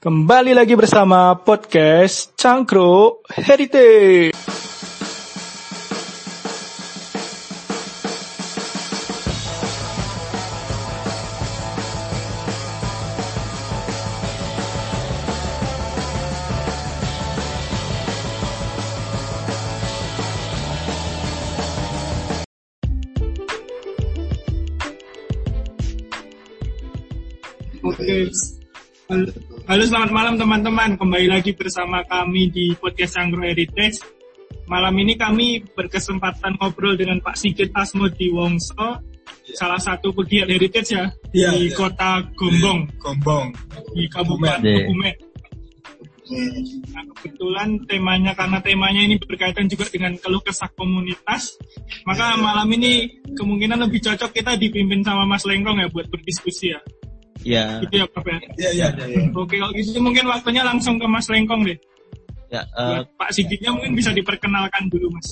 [0.00, 4.32] Kembali lagi bersama podcast Cangkro Heritage.
[29.70, 30.98] Halo, selamat malam teman-teman.
[30.98, 34.02] Kembali lagi bersama kami di podcast Angro Heritage.
[34.66, 38.98] Malam ini kami berkesempatan ngobrol dengan Pak Sigit Asmodi Wongso,
[39.54, 41.74] salah satu pegiat heritage ya, Iya, di iya.
[41.78, 43.54] kota Gombong, Gombong.
[43.94, 44.90] di Kabupaten Iya.
[44.90, 45.14] Kebumen.
[46.90, 51.58] Nah, kebetulan temanya karena temanya ini berkaitan juga dengan keluh kesah komunitas,
[52.02, 56.82] maka malam ini kemungkinan lebih cocok kita dipimpin sama Mas Lengkong ya buat berdiskusi ya.
[57.40, 58.38] Ya, Gitu ya Pak ya.
[58.52, 59.22] Iya, iya, iya.
[59.32, 61.78] Oke, kalau gitu mungkin waktunya langsung ke Mas Lengkong deh.
[62.50, 65.28] ya, eh, Buat Pak Sigitnya mungkin bisa diperkenalkan dulu, Mas.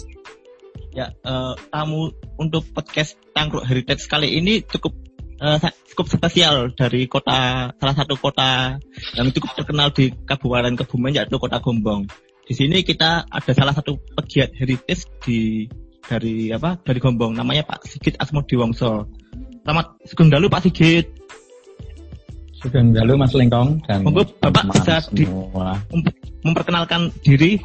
[0.88, 4.96] ya, eh, tamu untuk podcast Tangkruk Heritage kali ini cukup
[5.36, 8.74] eh, sa- cukup spesial dari kota salah satu kota
[9.14, 12.10] yang cukup terkenal di Kabupaten Kebumen yaitu Kota Gombong.
[12.42, 15.68] Di sini kita ada salah satu pegiat heritage di
[16.02, 19.06] dari apa dari Gombong namanya Pak Sigit Asmodi Wongso.
[19.62, 21.06] Selamat Sugeng Dalu Pak Sigit.
[22.58, 25.78] Sugeng Dalu Mas Lengkong dan Monggo, Bapak bisa di- semua.
[25.94, 27.62] Mem- memperkenalkan diri.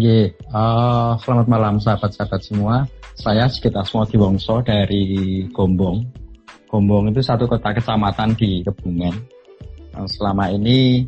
[0.00, 2.88] Ye, eh, selamat malam sahabat-sahabat semua.
[3.20, 6.08] Saya Sigit Asmodi Wongso dari Gombong.
[6.72, 9.12] Gombong itu satu kota kecamatan di Kebumen.
[9.92, 11.04] Eh, selama ini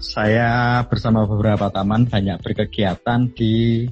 [0.00, 3.84] saya bersama beberapa teman banyak berkegiatan di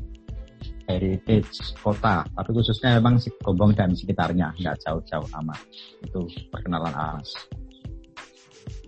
[0.88, 5.60] heritage kota, tapi khususnya memang si Gombong dan sekitarnya, nggak jauh-jauh amat.
[6.02, 7.28] Itu perkenalan alas.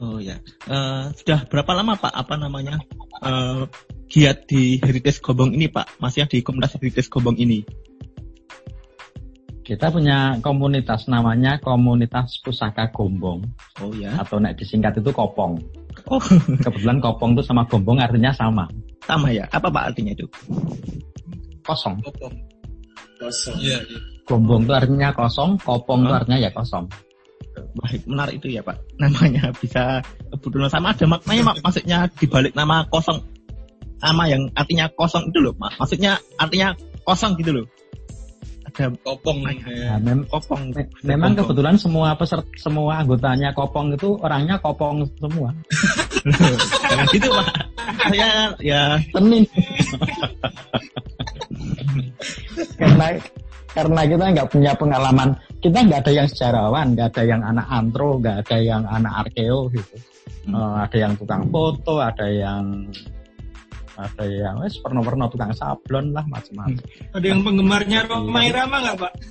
[0.00, 2.80] Oh ya, Eh, sudah berapa lama Pak apa namanya
[3.20, 3.68] eh,
[4.08, 6.00] giat di Heritage Gombong ini Pak?
[6.00, 7.60] Masih di komunitas Heritage Gombong ini?
[9.60, 13.44] Kita punya komunitas namanya Komunitas Pusaka Gombong
[13.78, 14.18] Oh ya.
[14.18, 15.62] atau nek disingkat itu Kopong.
[16.10, 16.18] Oh
[16.64, 18.66] Kebetulan Kopong itu sama Gombong artinya sama,
[19.06, 19.46] sama ya.
[19.52, 20.26] Apa Pak artinya itu?
[21.70, 21.94] Kosong.
[23.16, 23.56] Kosong.
[23.60, 23.98] Iya, iya.
[24.26, 26.18] Gombong itu artinya kosong, Kopong itu Oh.
[26.18, 26.86] artinya ya kosong.
[27.50, 28.78] Baik, menarik itu ya Pak.
[28.96, 29.98] Namanya bisa
[30.30, 31.56] kebetulan sama ada maknanya Mak.
[31.62, 33.18] Maksudnya dibalik nama kosong
[33.98, 35.54] sama yang artinya kosong itu loh.
[35.58, 35.76] Mak.
[35.76, 36.72] Maksudnya artinya
[37.02, 37.66] kosong gitu loh.
[38.70, 39.42] Ada Kopong.
[39.42, 39.98] Nah, Iya.
[39.98, 40.70] mem- kopong.
[40.70, 41.50] me- memang Kopong.
[41.50, 45.50] kebetulan semua peserta, semua anggotanya Kopong itu orangnya Kopong semua.
[46.86, 47.48] Jangan gitu Pak.
[48.06, 48.80] Saya ya
[49.10, 49.42] Senin.
[52.78, 53.06] karena
[53.70, 55.28] karena kita nggak punya pengalaman,
[55.62, 59.70] kita nggak ada yang sejarawan, nggak ada yang anak antro, nggak ada yang anak arkeo
[59.70, 59.96] gitu.
[60.50, 60.54] Hmm.
[60.56, 62.88] Eh, ada yang tukang foto, ada yang
[64.00, 66.80] ada yang wes pernah-pernah tukang sablon lah macam-macam.
[67.12, 69.12] Ada yang penggemarnya Roma Irama nggak, Pak?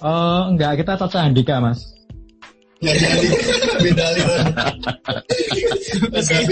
[0.00, 1.92] Eh enggak, kita Caca Handika, Mas.
[2.80, 3.12] Ya, ya,
[3.84, 4.06] beda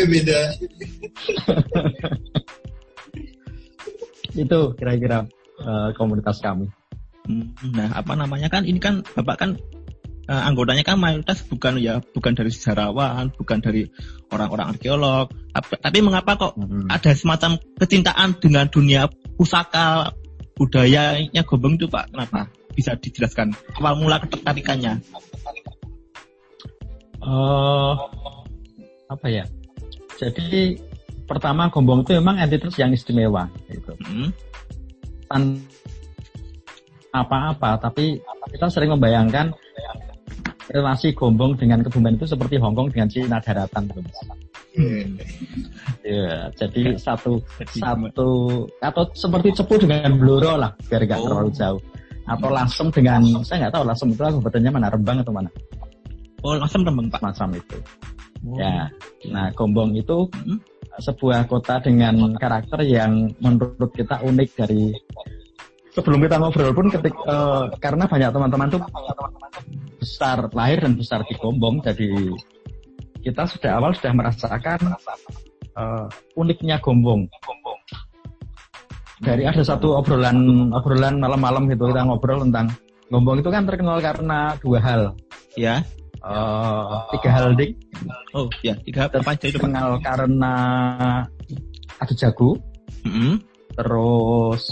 [0.13, 0.41] beda.
[4.35, 5.25] Itu kira-kira
[5.59, 6.69] eh, komunitas kami.
[7.29, 9.51] Hmm, Nah, apa namanya kan ini kan Bapak kan
[10.29, 13.89] eh, anggotanya kan mayoritas bukan ya bukan dari sejarawan, bukan dari
[14.29, 15.33] orang-orang arkeolog.
[15.53, 16.89] Ap- Tapi mengapa kok Mhm.
[16.89, 20.13] ada semacam kecintaan dengan dunia pusaka
[20.57, 22.13] budayanya Gombong itu Pak?
[22.13, 22.49] Kenapa?
[22.75, 25.01] Bisa dijelaskan awal mula ketertarikannya?
[27.19, 27.93] Eh,
[29.09, 29.45] apa ya?
[30.19, 30.77] Jadi
[31.29, 33.93] pertama Gombong itu memang entitas yang istimewa gitu.
[34.01, 34.33] Hmm,
[35.29, 35.61] Tan
[37.11, 38.17] apa-apa, tapi
[38.49, 39.53] kita sering membayangkan
[40.69, 43.89] relasi Gombong dengan Kebumen itu seperti Hongkong dengan Cina daratan.
[43.89, 44.11] gitu.
[46.05, 48.29] Ya, jadi satu Jadi satu
[48.79, 51.25] atau seperti cepu dengan Bluro lah biar nggak Oh.
[51.27, 51.81] terlalu jauh.
[52.29, 55.51] Atau Lasem dengan saya nggak tahu Lasem itu kabupatennya mana Rembang atau mana
[56.39, 57.19] Oh, langsung temen Pak.
[57.19, 57.77] macam itu.
[58.47, 58.55] Oh.
[58.55, 58.87] Ya,
[59.27, 60.61] nah Gombong itu Hmm.
[60.99, 64.91] Sebuah kota dengan karakter yang menurut kita unik dari
[65.95, 68.81] sebelum kita ngobrol pun ketik eh, karena banyak teman-teman tuh
[69.99, 72.11] besar lahir dan besar di Gombong jadi
[73.23, 74.95] kita sudah awal sudah merasakan
[75.75, 76.07] eh,
[76.39, 77.27] uniknya Gombong
[79.19, 82.71] dari ada satu obrolan obrolan malam-malam gitu kita ngobrol tentang
[83.11, 85.03] Gombong itu kan terkenal karena dua hal
[85.59, 85.83] Ya.
[86.29, 87.73] Eh, tiga hal dik
[88.31, 88.77] Oh, ya.
[88.79, 90.55] Tiga apa aja itu terkenal karena
[91.97, 92.51] adu jago
[93.01, 93.41] Hmm.
[93.73, 94.69] terus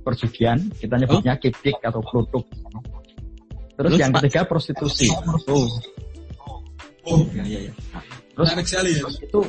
[0.00, 2.42] perjudian kita nyebutnya kipdik atau klutuk
[3.76, 4.24] Terus, Terus, yang Pak?
[4.24, 5.06] ketiga prostitusi.
[5.46, 5.68] Oh,
[7.06, 7.72] Oh, ya ya ya.
[8.32, 9.04] Terus menarik sekali ya.
[9.20, 9.40] itu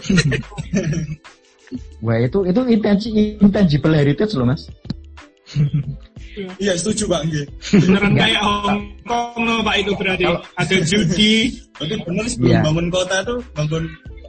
[2.00, 4.68] Wah itu itu intangi- intangible heritage loh mas.
[6.58, 7.46] Iya, setuju Pak Nggih.
[7.82, 10.24] Beneran kayak Hong Kong loh Pak itu berarti.
[10.58, 11.34] Ada judi.
[11.78, 12.62] Berarti benar sebelum Iya.
[12.62, 13.84] bangun kota tuh bangun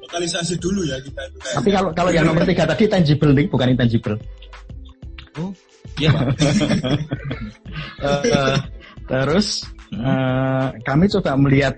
[0.08, 1.56] lokalisasi dulu ya kita itu kayak.
[1.60, 4.16] Tapi kalau kalau yang nomor tiga tadi tangible nih bukan intangible.
[5.36, 5.52] Oh,
[6.00, 6.26] iya Pak.
[7.98, 8.56] Eh,
[9.06, 11.74] terus eh, kami coba melihat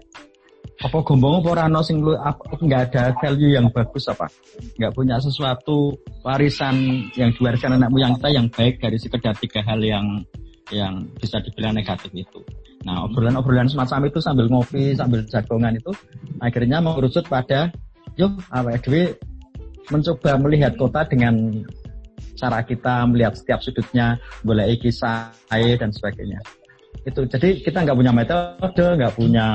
[0.80, 4.32] apa gombong apa ora ono sing lu nggak ada value yang bagus apa
[4.80, 5.92] nggak punya sesuatu
[6.24, 10.24] warisan yang diwariskan anak moyang kita yang baik dari sekedar tiga hal yang
[10.70, 12.40] yang bisa dibilang negatif itu.
[12.86, 15.92] Nah obrolan-obrolan semacam itu sambil ngopi sambil jagongan itu
[16.40, 17.68] akhirnya mengerucut pada
[18.16, 18.40] yuk
[18.86, 19.18] dhewe
[19.90, 21.66] mencoba melihat kota dengan
[22.40, 26.40] cara kita melihat setiap sudutnya, boleh kisah air dan sebagainya.
[27.04, 29.46] Itu jadi kita nggak punya metode, nggak punya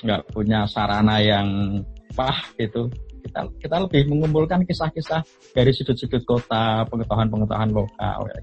[0.00, 1.80] nggak punya sarana yang
[2.16, 2.88] pah gitu.
[3.20, 5.20] Kita kita lebih mengumpulkan kisah-kisah
[5.52, 8.26] dari sudut-sudut kota, pengetahuan-pengetahuan lokal.
[8.26, 8.40] ya.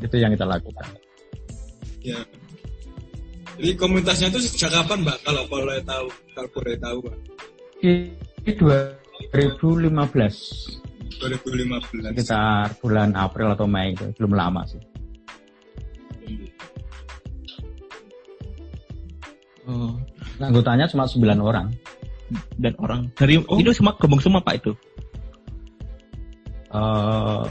[0.00, 0.88] Itu yang kita lakukan.
[2.00, 2.24] Ya.
[3.60, 7.12] Jadi komunitasnya itu sejak kapan Mbak kalau boleh tahu, kalau boleh tahu Pak?
[7.84, 8.08] Di
[8.56, 10.80] 2015
[11.20, 12.16] 2015.
[12.16, 14.80] sekitar bulan April atau Mei itu belum lama sih.
[19.68, 19.92] Oh,
[20.40, 21.68] Anggotanya cuma 9 orang.
[22.62, 24.72] dan orang dari itu semua gabung semua Pak itu.
[26.70, 27.42] eh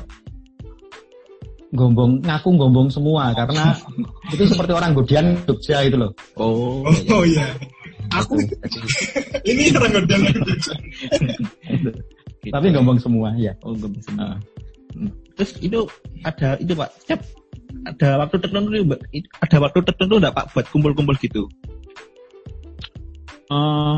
[1.70, 3.76] gombong ngaku gombong semua karena
[4.34, 6.12] itu seperti orang Godian Jogja itu loh.
[6.40, 7.46] Oh, Oh, iya, oh iya.
[8.10, 8.40] Aku
[9.52, 10.22] ini orang Gordon
[11.70, 11.90] Gitu.
[12.50, 13.54] Tapi gombong semua ya.
[13.62, 14.40] Oh, gabung semua.
[14.96, 15.12] Hmm.
[15.38, 15.80] Terus itu
[16.26, 17.20] ada itu Pak, setiap
[17.86, 18.68] ada waktu tertentu
[19.44, 21.46] ada waktu tertentu enggak Pak buat kumpul-kumpul gitu?
[23.50, 23.98] Eh,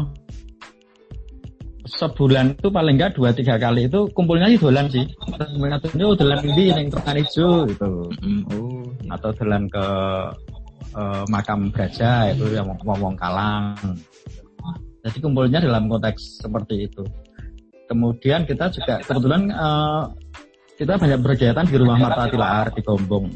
[1.91, 5.03] sebulan itu paling enggak dua tiga kali itu kumpulnya sih dolan sih.
[5.03, 7.91] Itu oh, dolan ini yang terkan hijau gitu.
[8.55, 8.83] Oh.
[9.11, 9.85] Atau dolan ke
[10.95, 13.75] eh, makam Braja itu yang ngomong kalang.
[15.03, 17.03] Jadi kumpulnya dalam konteks seperti itu.
[17.91, 20.03] Kemudian kita juga kebetulan eh,
[20.79, 23.27] kita banyak berkegiatan di rumah Marta Tilaar di Gombong.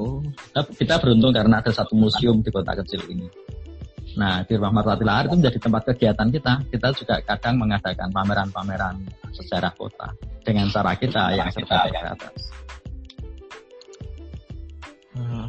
[0.00, 0.24] Oh,
[0.80, 3.28] kita beruntung karena ada satu museum di kota kecil ini.
[4.20, 6.52] Nah, di rumah Marta Tilaar itu menjadi tempat kegiatan kita.
[6.68, 9.00] Kita juga kadang mengadakan pameran-pameran
[9.32, 10.12] sejarah kota
[10.44, 12.42] dengan cara kita yang serba terbatas.
[15.16, 15.48] Ah,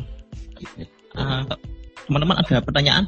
[1.19, 1.43] ah,
[2.07, 3.03] teman-teman ada pertanyaan?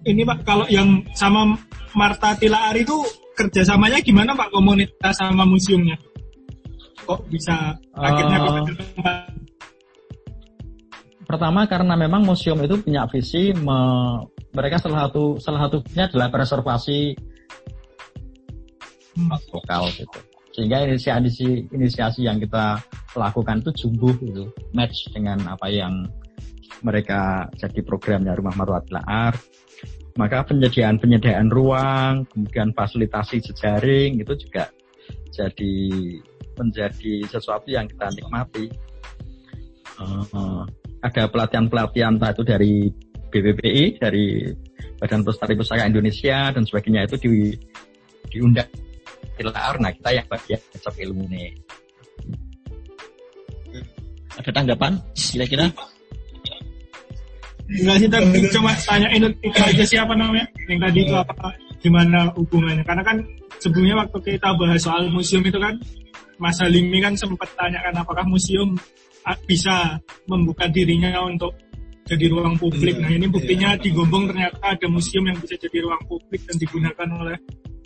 [0.00, 1.60] Ini Pak, kalau yang sama
[1.92, 3.04] Marta Tilaar itu
[3.36, 6.00] kerjasamanya gimana Pak komunitas sama museumnya?
[7.04, 8.56] Kok bisa akhirnya Eh, kok
[8.96, 9.16] tempat
[11.30, 17.14] Pertama karena memang museum itu punya visi me- mereka salah satu salah satunya adalah preservasi
[19.54, 20.18] lokal gitu.
[20.50, 22.82] Sehingga inisiasi inisiasi yang kita
[23.14, 26.10] lakukan itu jumbuh gitu, match dengan apa yang
[26.82, 29.38] mereka jadi programnya Rumah Marwat Laar.
[30.18, 34.66] Maka penyediaan penyediaan ruang, kemudian fasilitasi jejaring itu juga
[35.30, 35.74] jadi
[36.58, 38.66] menjadi sesuatu yang kita nikmati.
[40.02, 40.64] Eh,
[41.00, 42.72] ada pelatihan-pelatihan entah itu dari
[43.30, 44.44] BPPI, dari
[45.00, 47.32] Badan Pelestari Pusaka Indonesia dan sebagainya itu di
[48.28, 48.68] diundang
[49.40, 49.80] Tilaar.
[49.80, 51.56] Nah kita yang bagian besok ilmu nih.
[54.36, 55.72] Ada tanggapan kira-kira?
[57.70, 62.82] Enggak sih tapi cuma tanyain itu aja siapa namanya yang tadi itu apa gimana hubungannya
[62.82, 63.16] karena kan
[63.62, 65.78] sebelumnya waktu kita bahas soal museum itu kan
[66.42, 68.74] Mas Halimi kan sempat tanyakan apakah museum
[69.46, 71.52] bisa membuka dirinya untuk
[72.10, 72.98] jadi ruang publik.
[72.98, 73.80] Iya, Nah ini buktinya iya.
[73.82, 77.36] di Gombong ternyata ada museum yang bisa jadi ruang publik dan digunakan oleh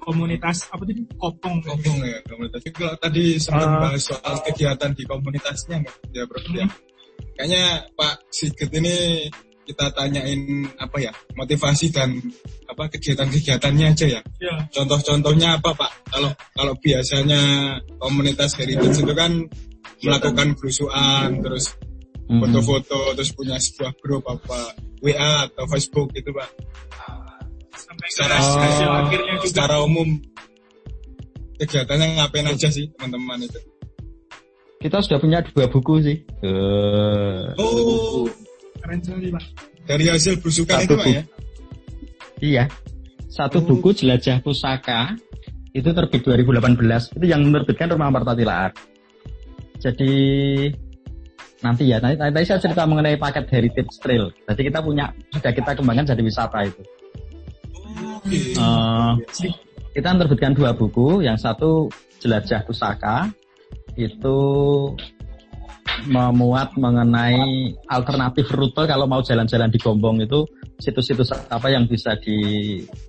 [0.01, 1.61] komunitas apa tadi kopong.
[1.61, 2.61] Ngomong ya komunitas.
[2.73, 3.81] Kalau tadi sempat Ah.
[3.85, 5.97] bahas soal kegiatan di komunitasnya nggak?
[6.17, 6.67] ya bro ya.
[7.35, 7.65] Kayaknya
[7.99, 9.29] Pak Sigit ini
[9.65, 12.21] kita tanyain apa ya motivasi dan
[12.69, 14.21] apa kegiatan-kegiatannya aja ya.
[14.41, 14.55] Ya.
[14.73, 15.93] Contoh-contohnya apa Pak?
[16.13, 17.41] Kalau kalau biasanya
[17.97, 19.41] komunitas heritage itu kan
[20.01, 21.75] melakukan berusuhan terus
[22.25, 22.41] Hmm.
[22.41, 26.49] foto-foto terus punya sebuah grup apa WA atau Facebook gitu Pak.
[27.71, 29.01] Sampai Secara hasil Oh.
[29.05, 29.45] akhirnya juga.
[29.45, 30.09] secara umum
[31.55, 33.61] kegiatannya ngapain aja sih teman-teman itu?
[34.81, 36.17] Kita sudah punya dua buku sih.
[36.41, 38.25] Eh, Oh,
[38.81, 39.45] Keren sekali Pak.
[39.85, 41.23] dari hasil berusukan itu Pak ya?
[42.41, 42.65] iya.
[43.29, 45.13] Satu buku Jelajah Pusaka
[45.73, 47.13] itu terbit 2018.
[47.13, 48.71] Itu yang menerbitkan Rumah Marta Tilaar.
[49.85, 50.15] Jadi
[51.61, 52.01] nanti ya.
[52.01, 54.33] Nanti, nanti saya cerita mengenai paket heritage trail.
[54.49, 56.83] Jadi kita punya sudah kita kembangkan jadi wisata itu.
[58.17, 58.57] Oke.
[58.57, 59.13] Eh,
[59.93, 61.21] kita menerbitkan dua buku.
[61.21, 61.93] Yang satu
[62.25, 63.29] jelajah pusaka
[64.01, 64.39] itu
[66.09, 70.45] memuat mengenai alternatif rute kalau mau jalan-jalan di Gombong itu
[70.83, 73.07] situs-situs apa yang bisa didatangi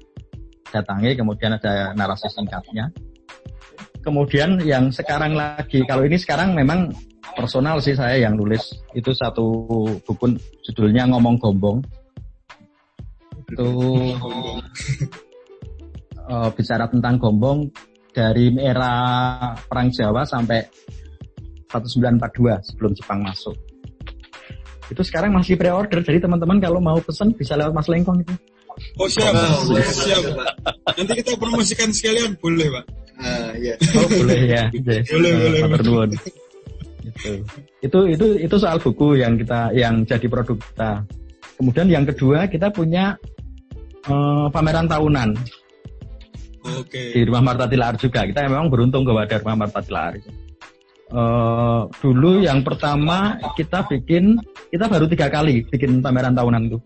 [1.17, 2.93] kemudian ada narasi singkatnya
[4.05, 6.93] kemudian yang sekarang lagi kalau ini sekarang memang
[7.33, 8.77] personal sih saya yang nulis.
[8.93, 9.43] Itu satu
[10.05, 10.37] buku
[10.69, 11.81] judulnya ngomong gombong.
[13.49, 13.67] Itu
[16.29, 17.73] eh, bicara tentang gombong
[18.13, 18.93] dari era
[19.65, 20.61] perang Jawa sampai
[21.73, 23.57] 1942 sebelum Jepang masuk.
[24.85, 28.33] Itu sekarang masih pre-order jadi teman-teman kalau mau pesen bisa lewat Mas Lengkong itu.
[28.99, 29.31] Oh siap,
[29.87, 30.23] siap.
[30.99, 33.04] Nanti kita promosikan sekalian, boleh pak?
[33.15, 33.73] Ah, iya.
[33.95, 34.63] Oh boleh ya.
[35.15, 35.83] Boleh, boleh, Matur boleh.
[35.87, 36.09] nuwun.
[37.05, 37.31] Itu.
[37.85, 40.91] itu itu itu soal buku yang kita yang jadi produk kita.
[41.55, 43.15] Kemudian yang kedua kita punya
[44.03, 45.29] eh, pameran tahunan
[46.81, 47.13] Oke.
[47.15, 48.25] di Rumah Marta Tilaar juga.
[48.27, 50.17] Kita memang beruntung kepada Rumah Marta Tilaar.
[50.19, 50.29] itu.
[51.05, 54.35] Eh, dulu yang pertama kita bikin
[54.73, 56.79] kita baru tiga kali bikin pameran tahunan itu.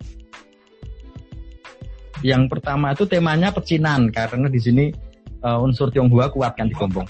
[2.19, 4.85] Yang pertama itu temanya pecinan karena di sini
[5.43, 7.07] eh, unsur Tionghoa kuat kan di Gombong.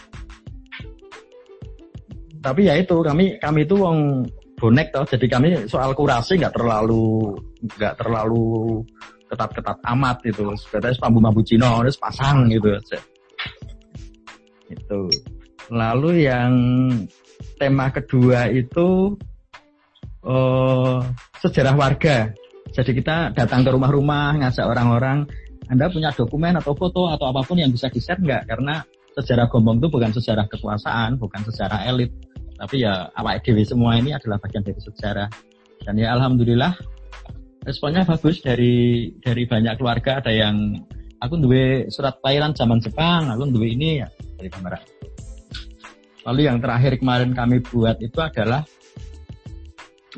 [2.40, 4.24] Tapi ya itu kami kami itu wong
[4.56, 7.36] bonek toh, jadi kami soal kurasi nggak terlalu
[7.80, 8.84] nggak terlalu
[9.30, 10.44] ketat-ketat amat itu.
[10.56, 12.76] Sebetulnya bambu-bambu Cina terus pasang gitu.
[14.72, 15.02] Itu.
[15.70, 16.54] Lalu yang
[17.62, 19.14] tema kedua itu
[20.26, 21.00] eh
[21.40, 22.32] sejarah warga.
[22.70, 25.26] Jadi kita datang ke rumah-rumah ngajak orang-orang,
[25.70, 28.50] Anda punya dokumen atau foto atau apa pun yang bisa di-share nggak?
[28.50, 28.82] Karena
[29.14, 32.10] sejarah Gombong itu bukan sejarah kekuasaan, bukan sejarah elit,
[32.58, 35.30] tapi ya awak dewi semua ini adalah bagian dari sejarah.
[35.86, 36.74] Dan ya alhamdulillah
[37.64, 40.74] responnya bagus dari dari banyak keluarga ada yang
[41.22, 44.10] aku duwe surat panggilan zaman Jepang, aku duwe ini ya
[44.42, 44.82] dari kamera.
[46.26, 48.66] Lalu yang terakhir kemarin kami buat itu adalah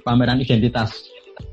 [0.02, 1.12] pameran identitas.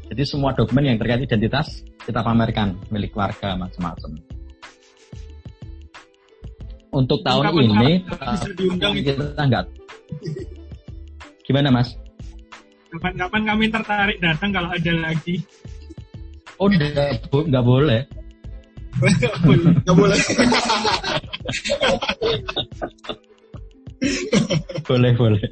[0.08, 4.16] Jadi semua dokumen yang terkait identitas kita pamerkan milik warga macam-macam.
[6.88, 7.90] Untuk tahun Kapan- ini
[8.56, 9.12] diundang itu?
[9.12, 9.68] kita enggak.
[11.44, 11.92] Gimana Mas?
[12.88, 15.44] Kapan-kapan kami tertarik datang kalau ada lagi.
[16.56, 18.00] Oh enggak, bo- enggak boleh.
[19.84, 20.18] Nggak boleh.
[24.88, 25.44] boleh boleh.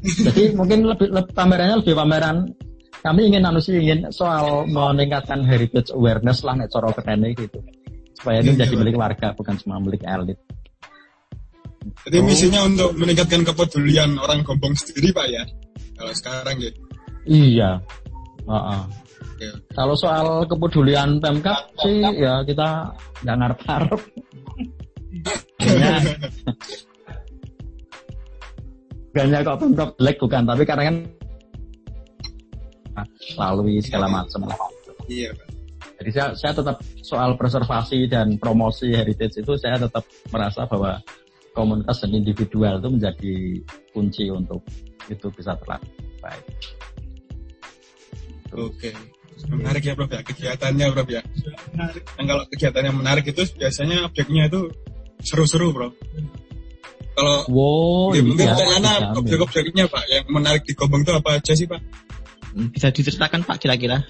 [0.00, 2.36] Jadi mungkin lebih, lebih pamerannya lebih pameran
[2.98, 7.58] kami ingin anu sih ingin soal meningkatkan heritage awareness lah nek cara ketene gitu.
[8.18, 10.38] Supaya ini menjadi milik warga bukan cuma milik elit.
[12.04, 15.42] Jadi misinya untuk meningkatkan kepedulian orang Gombong sendiri pak ya.
[15.94, 16.70] Kalau sekarang ya.
[17.24, 17.70] Iya.
[18.48, 18.82] Heeh.
[19.38, 19.48] Oke.
[19.70, 22.90] Kalau soal kepedulian Pemkap sih ya kita
[23.22, 24.00] nggak ngarep-ngarep.
[29.14, 30.96] Bukannya kok Pemkap jelek bukan, tapi karena kan
[33.36, 34.56] lalui segala macam lah.
[35.10, 35.48] Iya pak.
[35.98, 41.02] Jadi saya, saya tetap soal preservasi dan promosi heritage itu saya tetap merasa bahwa
[41.50, 43.34] komunitas dan individual itu menjadi
[43.90, 44.62] kunci untuk
[45.10, 46.44] itu bisa terlaksana baik.
[48.54, 48.90] Oke.
[49.48, 51.22] Menarik ya Prof ya kegiatannya Prof ya.
[51.74, 52.02] Menarik.
[52.14, 54.70] Dan kalau kegiatan yang menarik itu biasanya objeknya itu
[55.22, 55.92] seru-seru Prof.
[57.18, 61.66] Kalau Wow, ya, mungkin iya, objek-objeknya Pak yang menarik di Gombong itu apa aja sih
[61.66, 61.82] Pak?
[62.54, 64.00] Bisa diceritakan Pak kira-kira?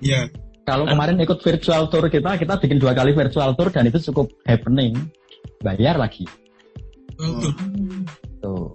[0.00, 0.28] Iya.
[0.64, 4.32] Kalau kemarin ikut virtual tour kita, kita bikin dua kali virtual tour dan itu cukup
[4.48, 4.96] happening.
[5.60, 6.24] Bayar lagi.
[7.20, 7.52] Oh,
[8.40, 8.72] tuh.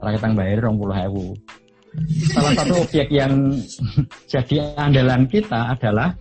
[0.00, 1.26] Kalau kita bayar rong puluh hewu.
[2.30, 3.56] Salah satu objek yang
[4.32, 6.14] jadi andalan kita adalah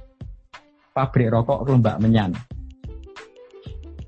[0.95, 2.31] pabrik rokok Lembak Menyan.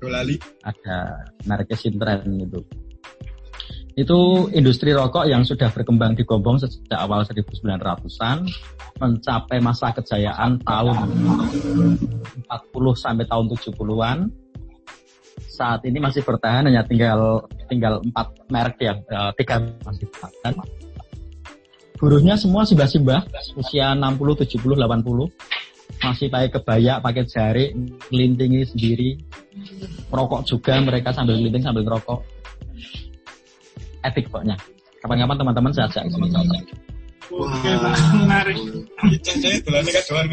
[0.02, 0.34] Dolali.
[0.66, 2.60] Ada mereknya Sintren itu.
[3.92, 8.48] Itu industri rokok yang sudah berkembang di Gombong sejak awal 1900-an
[8.96, 10.96] mencapai masa kejayaan tahun
[12.48, 12.48] 40
[12.96, 14.18] sampai tahun 70-an.
[15.52, 20.56] Saat ini masih bertahan hanya tinggal tinggal empat merek ya, eh, tiga masih bertahan.
[22.00, 25.28] Buruhnya semua simbah-simbah, usia 60, 70, 80.
[26.02, 27.76] Masih pakai kebaya, pakai jari,
[28.10, 29.10] ngelintingi sendiri.
[30.10, 32.31] Merokok juga mereka sambil ngelinting sambil ngerokok.
[34.02, 34.56] Epic pokoknya.
[35.02, 36.28] Kapan-kapan teman-teman saya ajak ke sini.
[37.32, 37.70] Oke
[38.22, 38.56] menarik.
[39.24, 40.28] Saya kan doang.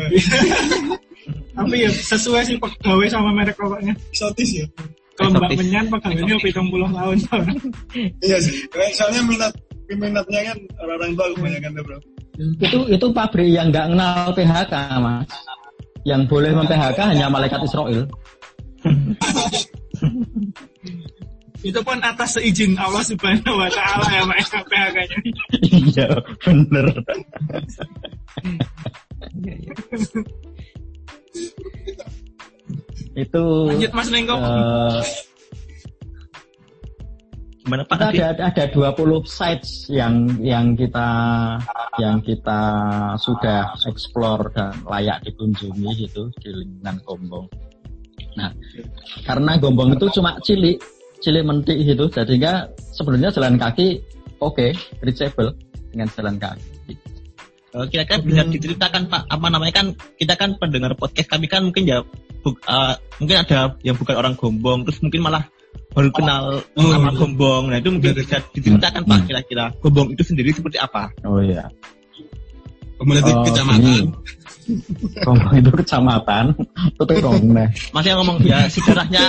[1.59, 3.93] Tapi ya sesuai sih pegawai sama merek rokoknya.
[4.13, 4.65] Eksotis ya.
[5.19, 5.51] Kalau Mbak.
[5.59, 7.17] Menyan pegawainya pitung puluh tahun.
[8.23, 8.63] Iya sih.
[8.71, 9.53] Karena Soalnya minat
[9.89, 11.97] minatnya kan orang-orang tua kebanyakan tuh bro.
[12.63, 14.73] Itu itu pabrik yang nggak kenal PHK
[15.03, 15.27] mas.
[16.07, 18.07] Yang boleh mem PHK hanya malaikat Israel.
[21.59, 25.17] Itu pun atas seizin Allah Subhanahu wa taala ya Pak ya, PHK-nya.
[25.59, 26.07] iya
[26.39, 26.85] bener.
[29.43, 29.73] Iya, iya.
[33.17, 34.35] itu Lanjut Mas Nengko.
[34.39, 35.01] eh,
[37.59, 37.95] Gimana Pak?
[37.99, 38.19] kita Tadi?
[38.23, 41.07] ada ada 20 sites yang yang kita
[41.99, 42.61] yang kita
[43.19, 47.47] sudah explore dan layak dikunjungi itu di lingkungan Gombong.
[48.39, 48.49] Nah,
[49.27, 50.79] karena Gombong itu cuma cilik,
[51.19, 53.99] cilik mentik gitu, jadinya sebenarnya jalan kaki
[54.39, 54.71] oke,
[55.01, 55.51] reachable
[55.89, 56.63] dengan jalan kaki.
[57.69, 61.85] Eh, Kira-kira bisa diceritakan Pak, apa namanya kan kita kan pendengar podcast kami kan mungkin
[61.85, 62.01] ya
[62.39, 65.45] bu- eh, mungkin ada yang bukan orang Gombong, terus mungkin malah
[65.93, 67.17] baru kenal Oh, nama iya.
[67.17, 67.63] Gombong.
[67.69, 68.25] Nah itu mungkin Benar.
[68.25, 69.27] bisa diceritakan Pak Hmm.
[69.27, 71.13] kira-kira Gombong itu sendiri seperti apa?
[71.21, 71.69] Oh iya.
[72.97, 74.01] Kemudian Oh, kecamatan.
[75.21, 76.45] Gombong itu kecamatan,
[76.89, 77.69] itu dong nah.
[77.93, 79.21] Masih ngomong ya sejarahnya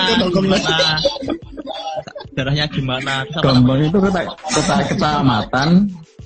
[2.31, 2.67] gimana?
[2.67, 3.15] Sejarahnya gimana?
[3.43, 5.69] Gombong itu kota, kota kecamatan.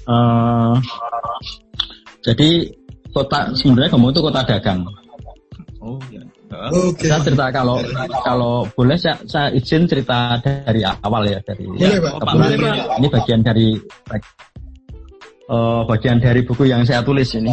[0.05, 0.75] eh
[2.25, 2.51] jadi
[3.13, 4.81] kota sebenarnya Gombong itu kota dagang.
[5.85, 6.25] Oh ya.
[6.55, 6.71] Heeh.
[6.95, 7.07] Oke.
[7.11, 7.77] Saya cerita kalau
[8.23, 12.13] kalau boleh saya, saya izin cerita dari awal ya dari Boleh, Pak.
[12.25, 12.99] Boleh, Pak.
[13.03, 13.69] ini bagian dari
[15.51, 17.53] eh, bagian dari buku yang saya tulis ini.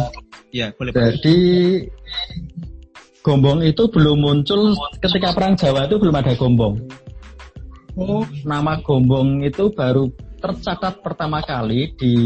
[0.54, 0.92] Ya boleh.
[0.92, 1.36] Jadi
[3.22, 6.74] Gombong itu belum muncul ketika perang Jawa itu belum ada Gombong.
[7.92, 10.08] Oh, Nama Gombong itu baru
[10.40, 12.16] tercatat pertama kali di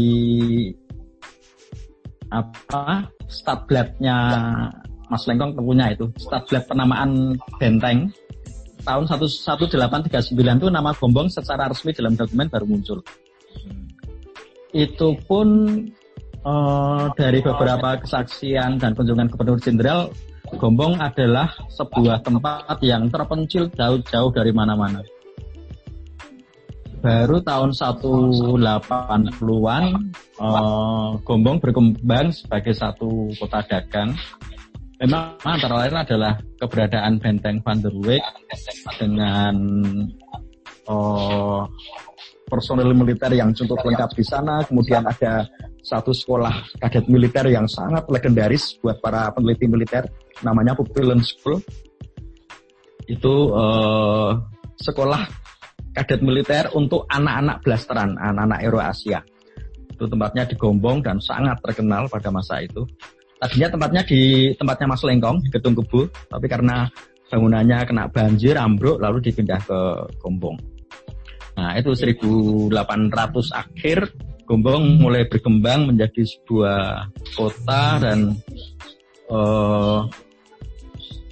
[2.31, 4.17] apa statbladnya
[5.07, 8.11] Mas Lengkong punya itu statblad penamaan benteng
[8.83, 13.03] tahun 1839 itu nama Gombong secara resmi dalam dokumen baru muncul.
[14.71, 15.47] Itu pun
[16.47, 20.11] eh, dari beberapa kesaksian dan kunjungan Gubernur Jenderal
[20.47, 25.03] Gombong adalah sebuah tempat yang terpencil jauh-jauh dari mana-mana.
[26.97, 29.83] Baru tahun 180-an
[30.41, 34.17] eh, Gombong berkembang sebagai satu kota dagang.
[34.97, 38.25] Memang antara lain adalah keberadaan benteng Van der Weyck
[38.97, 39.53] dengan
[40.89, 41.61] eh,
[42.49, 44.65] personil militer yang cukup lengkap di sana.
[44.65, 45.45] Kemudian ada
[45.85, 50.09] satu sekolah kadet militer yang sangat legendaris buat para peneliti militer,
[50.41, 51.61] namanya Pupillen School.
[53.05, 54.31] Itu eh,
[54.81, 55.46] sekolah
[55.97, 59.19] kadet militer untuk anak-anak blasteran, anak-anak Eurasia.
[59.89, 62.85] Itu tempatnya di Gombong dan sangat terkenal pada masa itu.
[63.41, 66.85] Tadinya tempatnya di tempatnya Mas Lengkong di Gedung Kebu, tapi karena
[67.29, 69.79] bangunannya kena banjir, ambruk, lalu dipindah ke
[70.21, 70.57] Gombong.
[71.57, 72.69] Nah itu 1800
[73.49, 73.97] akhir
[74.47, 78.37] Gombong mulai berkembang menjadi sebuah kota dan
[79.27, 79.99] eh,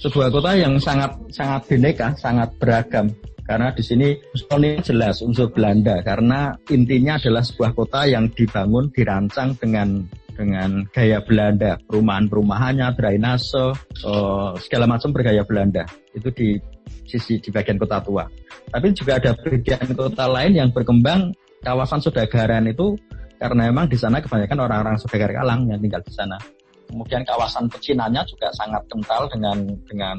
[0.03, 3.07] sebuah kota yang sangat sangat bineka, sangat beragam.
[3.45, 9.53] Karena di sini unsurnya jelas unsur Belanda karena intinya adalah sebuah kota yang dibangun dirancang
[9.61, 10.01] dengan
[10.35, 13.71] dengan gaya Belanda, perumahan-perumahannya, drainase,
[14.03, 15.87] eh, segala macam bergaya Belanda.
[16.11, 16.59] Itu di
[17.07, 18.25] sisi di bagian kota tua.
[18.67, 21.31] Tapi juga ada bagian kota lain yang berkembang
[21.63, 22.97] kawasan Sodagaran itu
[23.39, 26.37] karena memang di sana kebanyakan orang-orang Sodagar Kalang yang tinggal di sana.
[26.85, 29.57] Kemudian kawasan pecinannya juga sangat kental dengan
[29.89, 30.15] dengan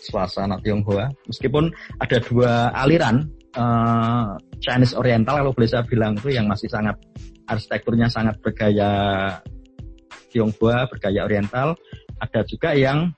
[0.00, 1.12] suasana Tionghoa.
[1.28, 1.68] Meskipun
[2.00, 4.26] ada dua aliran eh,
[4.60, 6.96] Chinese Oriental kalau boleh saya bilang itu yang masih sangat
[7.50, 8.90] arsitekturnya sangat bergaya
[10.30, 11.74] Tionghoa, bergaya Oriental.
[12.20, 13.10] Ada juga yang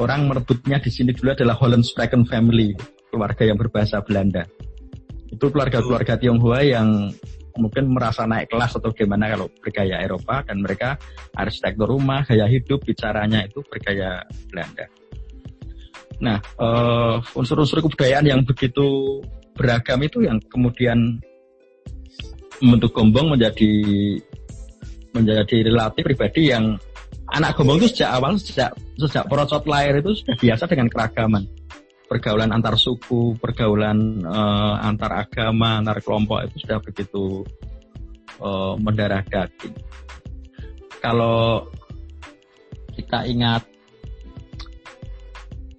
[0.00, 2.72] orang merebutnya di sini dulu adalah Hollenspraken family,
[3.12, 4.48] keluarga yang berbahasa Belanda.
[5.28, 7.12] Itu keluarga-keluarga Tionghoa yang
[7.60, 10.96] mungkin merasa naik kelas atau gimana kalau bergaya Eropa dan mereka
[11.36, 14.88] arsitektur rumah, gaya hidup, bicaranya itu bergaya Belanda.
[16.20, 19.18] Nah, eh, unsur-unsur kebudayaan yang begitu
[19.56, 21.20] beragam itu yang kemudian
[22.60, 23.72] membentuk Gombong menjadi
[25.16, 26.76] menjadi relatif pribadi yang
[27.32, 31.48] anak Gombong itu sejak awal sejak sejak porocot lahir itu sudah biasa dengan keragaman
[32.10, 37.46] pergaulan antar suku, pergaulan eh, antar agama, antar kelompok itu sudah begitu
[38.42, 39.78] eh, mendarah daging.
[40.98, 41.70] Kalau
[42.98, 43.62] kita ingat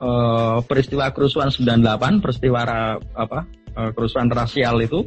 [0.02, 2.62] eh, peristiwa kerusuhan 98, peristiwa
[2.98, 3.40] apa
[3.78, 5.06] eh, kerusuhan rasial itu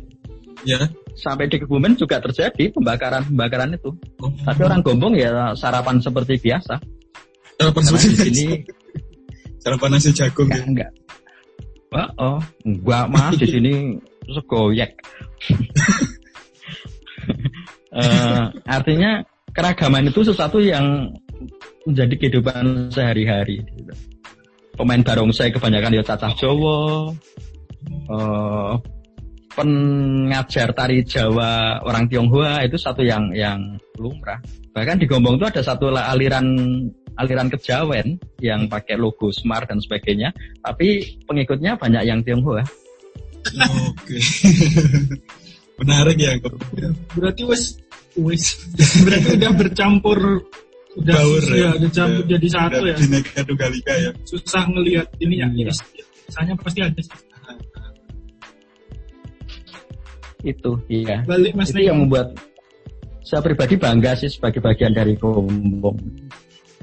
[0.65, 0.81] Ya.
[1.13, 3.93] sampai di Kebumen juga terjadi pembakaran-pembakaran itu.
[4.25, 4.33] Oh.
[4.49, 6.81] Tapi orang Gombong ya sarapan seperti biasa.
[7.61, 8.57] Sarapan Karena seperti di sini
[9.61, 10.65] Sarapan nasi jagung enggak, ya.
[10.69, 10.91] enggak.
[11.93, 13.73] Wah, oh, enggak mas di sini
[14.35, 14.93] segoyek.
[17.95, 19.23] Eh, artinya
[19.55, 21.15] keragaman itu sesuatu yang
[21.87, 23.63] menjadi kehidupan sehari-hari.
[23.71, 23.95] gitu.
[24.75, 27.11] Pemain barongsai kebanyakan ya cacah Jawa.
[27.85, 28.73] Eh,
[29.55, 34.43] pengajar tari Jawa orang Tionghoa itu satu yang yang lumrah.
[34.75, 36.47] Bahkan di Gombong itu ada satu aliran
[37.15, 42.67] aliran kejawen yang pakai logo Smar dan sebagainya, tapi pengikutnya banyak yang Tionghoa.
[43.95, 44.19] Oke.
[45.79, 46.33] Menarik ya.
[47.15, 47.79] Berarti wes
[48.19, 48.59] wes
[49.07, 50.19] berarti udah bercampur
[50.95, 52.97] udah Baur ya, udah campur Udah- jadi satu udah ya.
[53.03, 54.11] Bineka Tunggal Ika ya.
[54.25, 55.47] Susah ngelihat ini ya.
[55.51, 55.73] Iya.
[56.25, 57.19] Misalnya pasti ada sih.
[60.45, 61.25] Itu, iya.
[61.25, 61.87] Balik Mas itu Nek.
[61.89, 62.29] yang membuat
[63.25, 65.97] saya pribadi bangga sih sebagai bagian dari Gombong.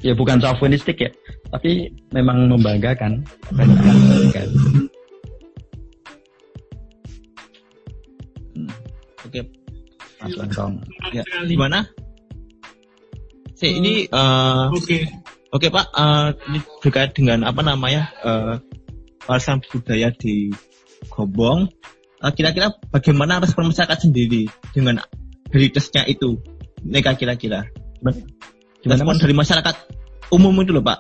[0.02, 1.14] Ya bukan chauvinistik ya,
[1.54, 3.22] tapi memang membanggakan.
[3.54, 4.50] Membanggakan.
[9.22, 9.42] Oke,
[10.20, 10.74] Mas Lengkong.
[11.14, 11.24] ya.
[11.46, 11.86] Gimana?
[13.62, 15.06] Si, ini eh, Oke.
[15.54, 18.58] Oke Pak, eh, ini terkait dengan apa namanya eh,
[19.30, 20.50] warisan budaya di
[21.14, 21.70] Gombong.
[22.26, 24.98] Eh, kira-kira bagaimana respon masyarakat sendiri dengan
[25.54, 26.42] heritage-nya itu?
[26.82, 27.70] Neka kira-kira.
[28.02, 28.26] Gimana,
[28.82, 29.22] Respon Mas?
[29.22, 29.76] dari masyarakat
[30.34, 31.00] umum itu loh Pak.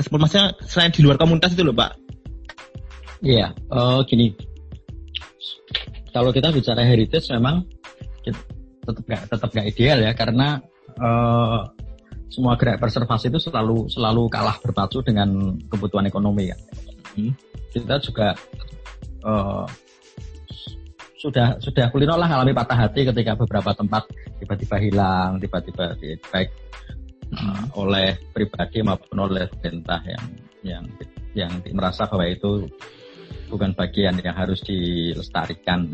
[0.00, 2.00] Respon masyarakat selain di luar komunitas itu loh Pak.
[3.20, 4.32] Iya, oh gini.
[6.16, 7.68] Kalau kita bicara heritage memang
[8.80, 10.64] tetap nggak tetap nggak ideal ya karena
[10.96, 11.60] eh,
[12.30, 16.56] semua gerak konservasi itu selalu selalu kalah berpacu dengan kebutuhan ekonomi ya.
[17.18, 17.34] Hmm.
[17.70, 18.34] Kita juga
[19.26, 19.66] eh,
[21.20, 24.08] sudah sudah kulino lah alami patah hati ketika beberapa tempat
[24.40, 25.98] tiba-tiba hilang, tiba-tiba
[26.32, 26.50] baik
[27.34, 30.24] eh, oleh pribadi maupun oleh pemerintah yang
[30.60, 30.84] yang
[31.34, 32.66] yang merasa bahwa itu
[33.50, 35.90] bukan bagian yang harus dilestarikan.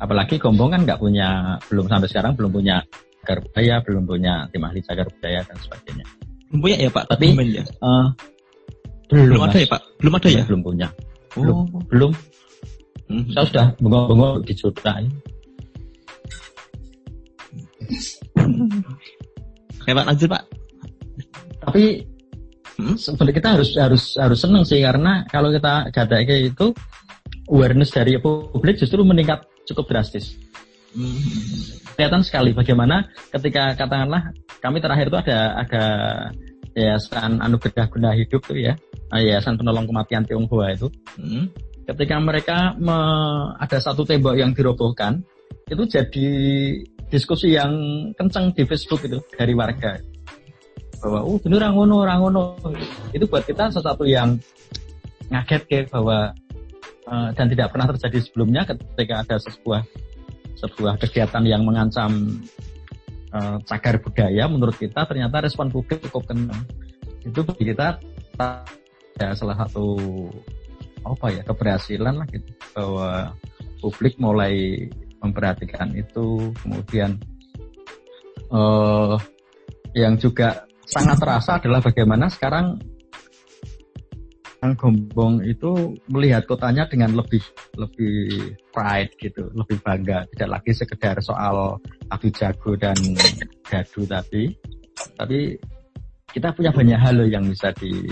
[0.00, 2.82] Apalagi Gombong kan nggak punya, belum sampai sekarang belum punya
[3.24, 6.04] cagar budaya, belum punya tim ahli cagar budaya dan sebagainya.
[6.52, 7.04] Belum punya ya Pak?
[7.08, 7.64] Tapi- Dokumen ya?
[7.64, 8.06] Eh,
[9.08, 9.62] belum ada Mas.
[9.64, 9.80] ya Pak?
[9.96, 10.42] Belum ada ya?
[10.44, 10.88] Belum punya.
[11.32, 11.56] Belum.
[11.56, 11.80] Oh.
[11.88, 12.12] Belum.
[13.04, 13.24] Hmm.
[13.32, 14.92] Saya sudah bengong-bengong di Jogja.
[19.80, 20.42] Oke Pak, lanjut Pak.
[21.64, 21.84] Tapi
[22.74, 22.98] Hmm?
[22.98, 26.74] sebenarnya kita harus harus harus senang sih karena kalau kita gada kayak itu
[27.46, 30.34] awareness dari publik justru meningkat cukup drastis.
[30.90, 31.14] Hmm.
[31.94, 35.84] Kelihatan sekali bagaimana ketika katakanlah kami terakhir itu ada ada
[36.74, 38.74] yayasan anugerah guna hidup tuh ya
[39.14, 40.90] eh, yayasan penolong kematian Tionghoa itu.
[41.16, 41.48] Hmm.
[41.84, 45.20] ketika mereka me- ada satu tembok yang dirobohkan
[45.68, 46.28] itu jadi
[47.12, 47.72] diskusi yang
[48.16, 50.00] kencang di Facebook itu dari warga.
[51.04, 52.42] Bahwa oh ini orang ngono orang ngono.
[53.12, 54.40] Itu buat kita sesuatu yang
[55.28, 56.32] ngaget ke bahwa
[57.04, 59.84] eh, dan tidak pernah terjadi sebelumnya ketika ada sebuah
[60.58, 62.42] sebuah kegiatan yang mengancam
[63.34, 66.54] eh, cagar budaya menurut kita ternyata respon publik cukup kena
[67.24, 67.98] itu bagi kita
[68.36, 68.68] ta-
[69.14, 69.96] ya salah satu
[71.04, 73.36] apa ya keberhasilan lah gitu bahwa
[73.84, 74.88] publik mulai
[75.20, 76.52] memperhatikan itu.
[76.64, 77.20] Kemudian
[78.52, 79.16] eh
[79.94, 82.80] yang juga sangat terasa adalah bagaimana sekarang
[84.64, 87.44] Kang Gombong itu melihat kotanya dengan lebih
[87.76, 91.76] lebih pride gitu, lebih bangga, tidak lagi sekedar soal
[92.08, 92.96] adu jago dan
[93.68, 94.56] gadu tadi,
[95.20, 95.60] tapi
[96.32, 98.08] kita punya banyak hal loh yang bisa di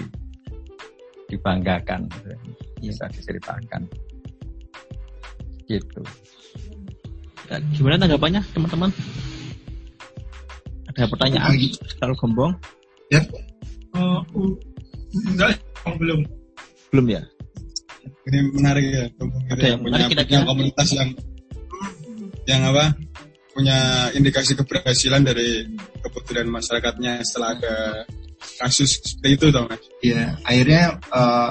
[1.32, 2.36] dibanggakan, gitu,
[2.84, 3.88] bisa diceritakan,
[5.64, 6.04] gitu.
[7.48, 8.90] Ya, Gimana tanggapannya teman-teman?
[10.92, 11.56] Ada pertanyaan
[11.96, 12.52] soal Gombong?
[13.08, 13.24] Eh,
[13.96, 14.20] uh,
[15.32, 15.56] enggak,
[15.88, 16.41] oh, belum.
[16.92, 17.22] Belum ya?
[18.28, 19.04] Ini menarik ya.
[19.48, 20.28] Ada yang punya, menarik kira-kira?
[20.44, 21.10] punya komunitas yang
[22.44, 22.84] yang apa?
[23.52, 23.78] Punya
[24.12, 25.64] indikasi keberhasilan dari
[26.04, 27.76] kepedulian masyarakatnya setelah ada
[28.60, 29.82] kasus seperti itu tau mas.
[30.02, 31.50] ya akhirnya eh,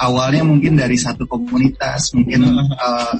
[0.00, 3.14] awalnya mungkin dari satu komunitas mungkin eh,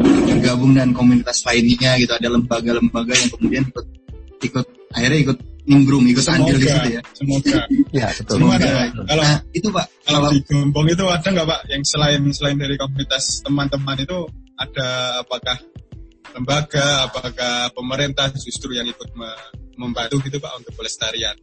[0.00, 3.86] bergabung dengan komunitas lainnya gitu ada lembaga-lembaga yang kemudian ikut
[4.44, 5.38] ikut akhirnya ikut
[5.70, 7.60] nimbrung ikut andil di situ ya semoga.
[7.90, 8.38] Ya betul.
[8.38, 8.66] Semua ada.
[8.70, 9.02] Semoga.
[9.06, 12.58] Kalau nah itu pak kalau kalau di Gombong itu ada nggak pak yang selain selain
[12.58, 14.18] dari komunitas teman-teman itu
[14.58, 14.88] ada
[15.22, 15.56] apakah
[16.30, 21.34] lembaga, apakah pemerintah justru yang ikut me- membantu gitu pak untuk pelestarian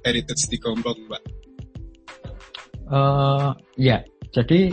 [0.00, 1.22] heritage di Gombong pak?
[2.84, 3.50] Eh,
[3.80, 4.72] ya, jadi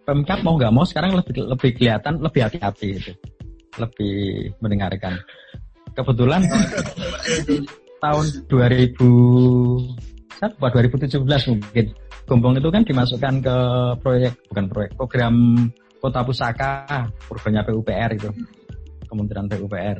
[0.00, 3.12] Pemkap mau nggak mau sekarang lebih lebih kelihatan lebih hati-hati itu,
[3.78, 5.22] lebih mendengarkan.
[5.96, 6.40] Kebetulan
[8.00, 8.96] tahun 2000
[10.40, 11.86] saya lupa 2017 mungkin
[12.24, 13.56] Gombong itu kan dimasukkan ke
[14.00, 15.34] proyek bukan proyek program
[16.00, 18.30] Kota Pusaka programnya PUPR itu
[19.04, 19.98] Kementerian PUPR.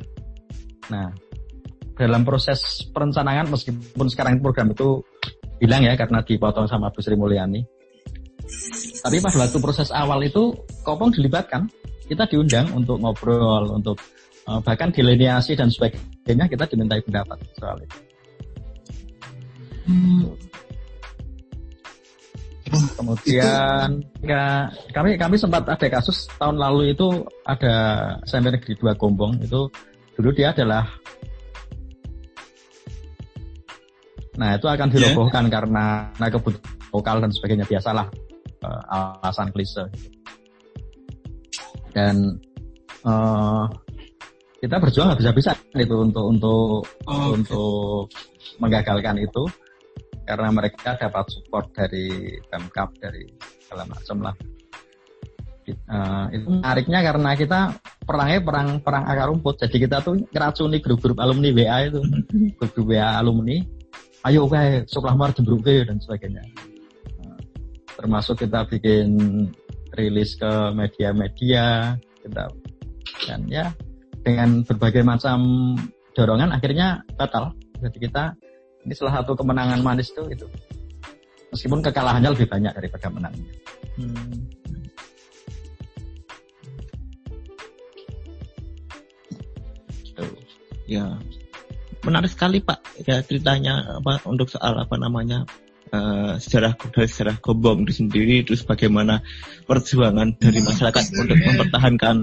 [0.94, 1.12] Nah
[2.00, 5.05] dalam proses perencanaan meskipun sekarang program itu
[5.61, 7.61] hilang ya karena dipotong sama Bu Sri Mulyani.
[9.05, 11.68] Tapi pada waktu proses awal itu Kopong dilibatkan,
[12.09, 14.00] kita diundang untuk ngobrol, untuk
[14.44, 17.98] bahkan delineasi dan sebagainya kita dimintai pendapat soal itu.
[19.90, 20.22] Hmm.
[22.70, 23.88] Kemudian
[24.22, 27.74] ya kami kami sempat ada kasus tahun lalu itu ada
[28.22, 29.66] SMP Negeri dua Gombong itu
[30.14, 30.87] dulu dia adalah
[34.40, 34.92] Nah itu akan ya.
[34.96, 35.53] dirobohkan yeah.
[35.53, 35.85] karena
[36.16, 36.64] nah, kebutuhan
[36.96, 38.07] lokal dan sebagainya biasalah
[38.64, 39.85] uh, alasan klise.
[41.92, 42.40] Dan
[43.05, 43.68] uh,
[44.61, 48.12] kita berjuang bisa-bisa itu untuk untuk oh, untuk
[48.61, 49.49] menggagalkan itu.
[50.29, 53.25] Karena mereka dapat support dari Pemkap dari
[53.66, 54.37] segala macam lah.
[55.70, 57.61] Uh, itu menariknya karena kita
[58.05, 59.59] perangnya perang perang akar rumput.
[59.64, 62.01] Jadi kita tuh ngeracuni grup-grup alumni WA itu.
[62.61, 63.59] Grup-grup WA alumni.
[64.29, 66.44] Ayo kayak sekolah mar jembruk dan sebagainya.
[67.25, 67.40] Nah,
[67.96, 69.16] termasuk kita bikin
[69.96, 71.96] rilis ke media-media.
[72.20, 72.44] Kita
[73.27, 73.73] dan ya
[74.20, 75.38] dengan berbagai macam
[76.12, 77.56] dorongan akhirnya batal.
[77.80, 78.37] Jadi kita
[78.85, 80.44] ini salah satu kemenangan manis tuh itu.
[81.50, 83.50] Meskipun kekalahannya lebih banyak daripada menangnya.
[83.98, 84.61] Hmm.
[90.90, 91.06] ya.
[92.00, 95.44] Menarik sekali Pak ya ceritanya apa untuk soal apa namanya
[95.92, 99.20] uh, sejarah dari sejarah Gombong itu sendiri terus bagaimana
[99.68, 102.16] perjuangan dari masyarakat untuk mempertahankan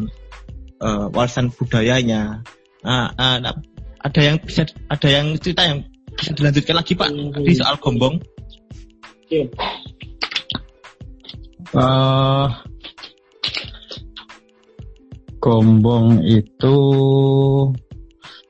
[0.82, 2.42] uh, warisan budayanya.
[2.84, 3.54] Nah, uh, nah,
[4.02, 5.84] ada yang bisa ada yang cerita yang
[6.18, 7.10] bisa dilanjutkan lagi Pak
[7.42, 8.16] di soal Gombong?
[11.76, 12.48] Uh,
[15.44, 16.78] Gombong itu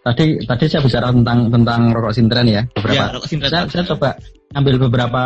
[0.07, 2.95] Tadi tadi saya bicara tentang tentang rokok sintren ya beberapa.
[2.95, 3.51] Ya, rokok sintren.
[3.51, 4.15] Saya, saya coba
[4.55, 5.23] ambil beberapa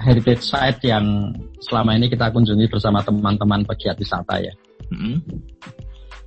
[0.00, 1.04] heritage site yang
[1.60, 4.56] selama ini kita kunjungi bersama teman-teman pegiat wisata ya.
[4.90, 5.16] Mm-hmm.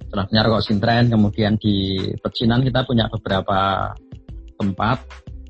[0.08, 3.92] Setelah punya rokok sintren, kemudian di pecinan kita punya beberapa
[4.62, 5.02] tempat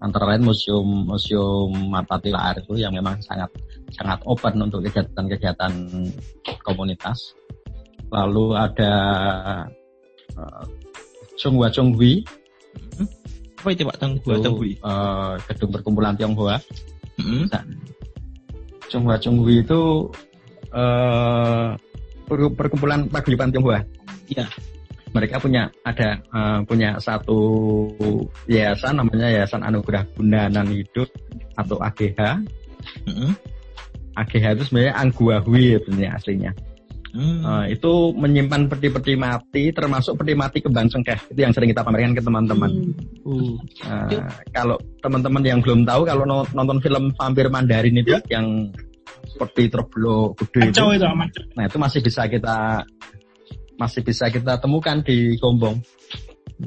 [0.04, 3.48] antara lain museum museum mata tilar itu yang memang sangat
[3.96, 5.72] sangat open untuk kegiatan-kegiatan
[6.64, 7.36] komunitas.
[8.12, 8.94] Lalu ada
[10.36, 10.66] uh,
[11.40, 12.22] Chonghua Chonghui.
[13.00, 13.08] Hmm?
[13.64, 14.72] Apa itu Pak Chonghua Chonghui?
[14.84, 16.60] Uh, gedung perkumpulan Tionghoa.
[17.18, 17.48] Hmm?
[17.48, 17.64] Nah,
[18.92, 20.12] Chonghua Chonghui itu
[20.76, 21.74] uh,
[22.28, 23.82] perkumpulan paguyuban Tionghoa.
[24.32, 24.48] Iya.
[25.14, 27.38] Mereka punya ada uh, punya satu
[28.50, 31.06] yayasan namanya Yayasan Anugerah Gundanan Hidup
[31.54, 32.42] atau AGH.
[33.06, 33.32] -hmm.
[34.18, 36.52] AGH itu sebenarnya Angguahui sebenarnya aslinya.
[37.14, 37.46] Hmm.
[37.46, 41.30] Uh, itu menyimpan peti-peti mati, termasuk peti mati kembang cengkeh.
[41.30, 42.90] Itu yang sering kita pamerkan ke teman-teman.
[43.22, 43.54] Hmm.
[43.86, 48.22] Uh, kalau teman-teman yang belum tahu, kalau nonton film Vampir Mandarin itu ya.
[48.34, 48.74] yang
[49.28, 51.08] seperti terbelo gede itu, itu
[51.56, 52.84] nah itu masih bisa kita
[53.78, 55.82] masih bisa kita temukan di Gombong.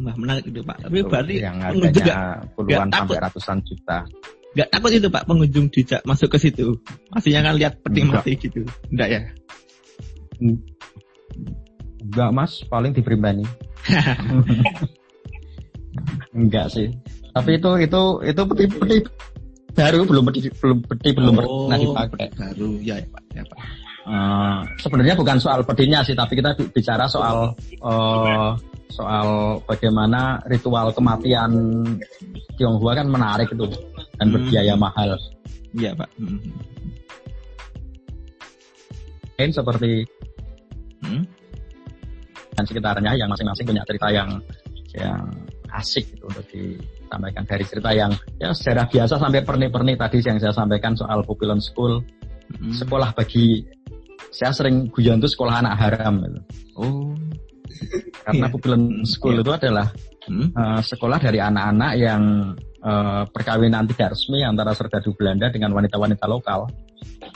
[0.03, 0.83] Wah, menarik itu Pak.
[0.83, 4.05] Tapi berarti yang harganya puluhan sampai ratusan juta.
[4.57, 6.77] Gak takut itu Pak pengunjung dijak masuk ke situ.
[7.13, 8.67] Masih kan lihat peti mati gitu.
[8.91, 9.21] Enggak ya?
[12.03, 13.47] Enggak mas, paling di pribadi.
[16.37, 16.93] Enggak sih.
[17.33, 18.97] Tapi itu itu itu peti peti
[19.77, 22.27] baru belum belum peti belum oh, pernah dipakai.
[22.35, 23.23] Baru ya, ya Pak.
[23.37, 23.59] Ya, Pak.
[24.07, 28.55] Uh, sebenarnya bukan soal petinya sih, tapi kita bicara soal uh,
[28.87, 31.53] soal bagaimana ritual kematian
[32.57, 33.67] Tionghoa kan menarik itu
[34.17, 34.35] dan hmm.
[34.39, 35.19] berbiaya mahal.
[35.77, 36.09] Iya pak.
[36.17, 36.41] Hmm.
[39.53, 40.09] seperti
[41.05, 41.23] hmm?
[42.57, 44.41] dan sekitarnya yang masing-masing punya cerita yang
[44.97, 45.29] yang
[45.77, 46.49] asik gitu untuk
[47.07, 48.11] disampaikan dari cerita yang
[48.43, 52.03] ya sejarah biasa sampai perni-perni tadi yang saya sampaikan soal Pupilon School
[52.51, 52.75] hmm.
[52.75, 53.63] sekolah bagi
[54.35, 56.41] saya sering guyon itu sekolah anak haram gitu.
[56.77, 57.15] Oh.
[58.27, 58.53] Karena yeah.
[58.53, 59.45] Pupilon School yeah.
[59.47, 59.87] itu adalah
[60.29, 60.49] hmm?
[60.53, 62.23] uh, sekolah dari anak-anak yang
[62.83, 66.69] uh, perkawinan tidak resmi antara serdadu Belanda dengan wanita-wanita lokal.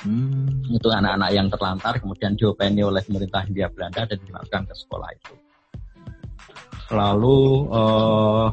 [0.03, 0.65] Hmm.
[0.69, 5.35] Itu anak-anak yang terlantar kemudian diopeni oleh pemerintah Hindia Belanda dan dimasukkan ke sekolah itu.
[6.91, 8.49] Lalu uh,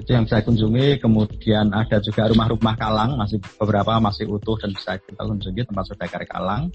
[0.00, 4.96] itu yang saya kunjungi, kemudian ada juga rumah-rumah Kalang, masih beberapa masih utuh dan bisa
[4.96, 6.72] kita kunjungi tempat Saudagar Kalang.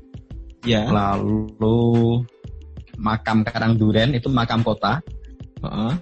[0.61, 0.85] Ya.
[0.85, 2.21] Lalu
[3.01, 5.01] makam Karang Duren itu makam kota.
[5.61, 5.93] Uh -huh.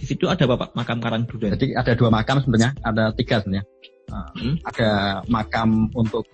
[0.00, 1.54] Di situ ada bapak makam Karang Duren.
[1.54, 3.64] Jadi ada dua makam sebenarnya, ada tiga sebenarnya.
[4.12, 4.54] Nah, Hmm.
[4.66, 4.90] ada
[5.30, 6.26] makam untuk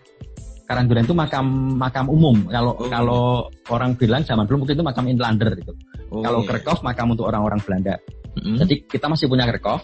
[0.69, 2.45] Karangduren itu makam makam umum.
[2.53, 2.91] Kalau Oh.
[2.93, 3.25] kalau
[3.73, 5.73] orang bilang zaman dulu mungkin itu makam Inlander gitu.
[6.13, 6.49] Oh, kalau iya.
[6.53, 7.97] Kerkhof makam untuk orang-orang Belanda.
[8.39, 8.55] Mm-mm.
[8.63, 9.83] Jadi kita masih punya Kerkhof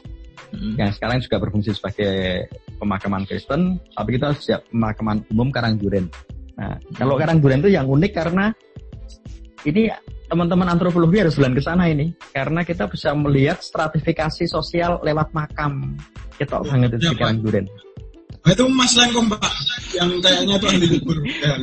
[0.54, 0.78] Mm-mm.
[0.78, 2.46] yang sekarang juga berfungsi sebagai
[2.78, 6.06] pemakaman Kristen, tapi kita siap pemakaman umum Karangduren.
[6.54, 8.54] Nah, kalau Karangduren itu yang unik karena
[9.66, 9.90] ini
[10.30, 15.98] teman-teman antropologi harus jalan ke sana ini karena kita bisa melihat stratifikasi sosial lewat makam.
[16.34, 17.18] Kita banget itu di Pak.
[17.18, 17.66] Karangduren.
[18.44, 19.40] Nah, itu Mas Lengkong Pak
[19.96, 21.16] yang kayaknya tuh ahli libur.
[21.24, 21.56] Ya,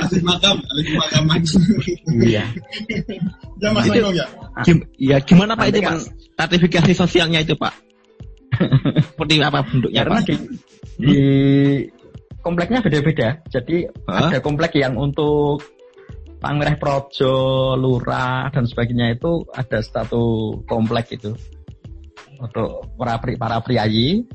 [0.00, 1.40] ahli makam, ahli pemakaman.
[2.24, 2.44] Iya.
[3.60, 4.26] ya Mas Itu- Lengkong ya.
[4.64, 6.08] Gim- ya gimana Pak Nanti itu kan- Pak?
[6.32, 7.74] Stratifikasi sosialnya itu Pak?
[9.12, 10.28] Seperti apa bentuknya Karena Pak?
[10.28, 10.34] di,
[10.96, 11.16] di
[12.40, 13.28] kompleknya beda-beda.
[13.52, 13.76] Jadi
[14.08, 14.32] Hah?
[14.32, 15.60] ada komplek yang untuk
[16.40, 17.36] Pangreh Projo,
[17.76, 21.36] Lurah dan sebagainya itu ada satu komplek itu
[22.40, 24.26] untuk para pri, para priayi.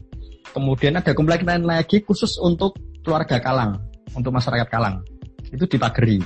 [0.55, 3.79] Kemudian ada komplek lain lagi khusus untuk keluarga Kalang,
[4.15, 5.03] untuk masyarakat Kalang.
[5.47, 6.19] Itu dipagari.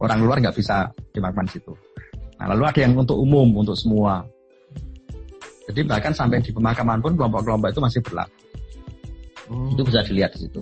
[0.00, 1.72] Orang luar nggak bisa dimakan di situ.
[2.40, 4.24] Nah, lalu ada yang untuk umum, untuk semua.
[5.68, 8.38] Jadi bahkan sampai di pemakaman pun kelompok-kelompok itu masih berlaku.
[9.76, 10.60] Itu bisa dilihat di situ.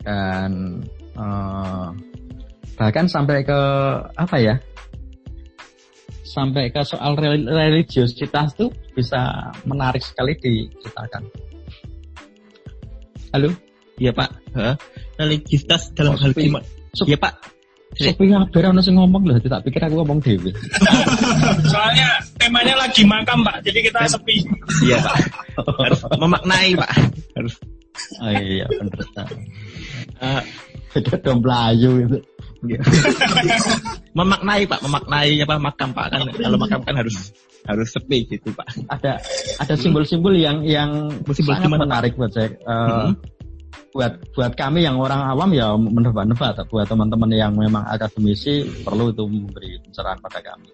[0.00, 0.80] Dan
[1.14, 1.88] eh,
[2.74, 3.60] bahkan sampai ke
[4.16, 4.56] apa ya?
[6.24, 11.22] Sampai ke soal rel- religiositas itu bisa menarik sekali diceritakan.
[13.30, 13.50] Halo,
[13.94, 14.30] Iya Pak.
[14.56, 14.74] Hah?
[15.20, 16.66] Religiusitas dalam Oh, hal gimana?
[17.04, 17.34] Iya Pak.
[17.94, 20.50] Sepi ngabar ono sing ngomong loh, tak pikir aku ngomong dewe.
[21.70, 24.42] Soalnya temanya lagi makam Pak, jadi kita sepi.
[24.82, 25.14] Iya Pak.
[25.78, 26.90] Harus memaknai Pak.
[27.38, 27.54] Harus.
[28.18, 28.98] Oh iya, bener.
[30.18, 30.42] eh,
[31.02, 32.18] Dong Melayu itu.
[34.18, 37.34] memaknai Pak, memaknai apa makam Pak kan kalau makam kan harus
[37.66, 38.88] harus sepi gitu Pak.
[38.88, 39.20] Ada
[39.60, 42.54] ada simbol-simbol yang yang Simbol sangat menarik buat saya.
[42.54, 43.12] Eh, Hmm.
[43.94, 49.22] buat buat kami yang orang awam ya menebak-nebak buat teman-teman yang memang akademisi perlu itu
[49.22, 50.66] memberi pencerahan pada kami.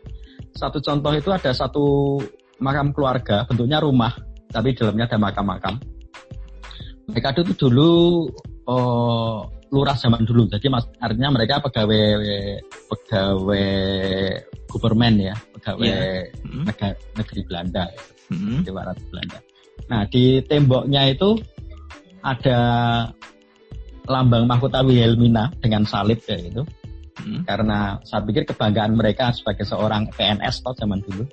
[0.57, 2.17] Satu contoh itu ada satu
[2.65, 4.17] makam keluarga bentuknya rumah
[4.49, 5.75] tapi dalamnya ada makam-makam.
[7.13, 8.25] Mereka itu dulu
[8.71, 10.51] oh, lurah zaman dulu.
[10.51, 12.03] Jadi mas, artinya mereka pegawai
[12.91, 13.69] pegawai
[14.67, 16.31] government ya, pegawai Iya.
[16.47, 16.65] Hmm.
[16.67, 17.85] negara, negeri Belanda.
[18.31, 18.63] Hmm.
[18.63, 19.39] Jawa Barat Belanda.
[19.91, 21.39] Nah di temboknya itu
[22.23, 22.59] ada
[24.07, 26.63] lambang mahkota Wilhelmina dengan salib kayak gitu.
[27.21, 27.43] Hmm.
[27.47, 31.25] Karena saya pikir kebanggaan mereka sebagai seorang PNS toh zaman dulu.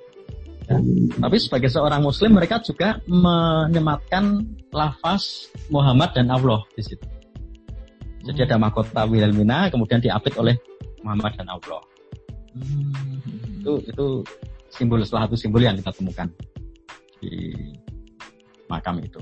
[0.68, 0.76] Ya.
[1.16, 7.17] Tapi sebagai seorang Muslim mereka juga menyematkan lafaz Muhammad dan Allah di situ.
[8.28, 10.52] Jadi ada mahkota Wilhelmina kemudian diapit oleh
[11.00, 11.80] Muhammad dan Allah.
[13.64, 14.06] Itu itu
[14.68, 16.28] simbol salah satu simbol yang kita temukan
[17.24, 17.56] di
[18.68, 19.20] makam itu.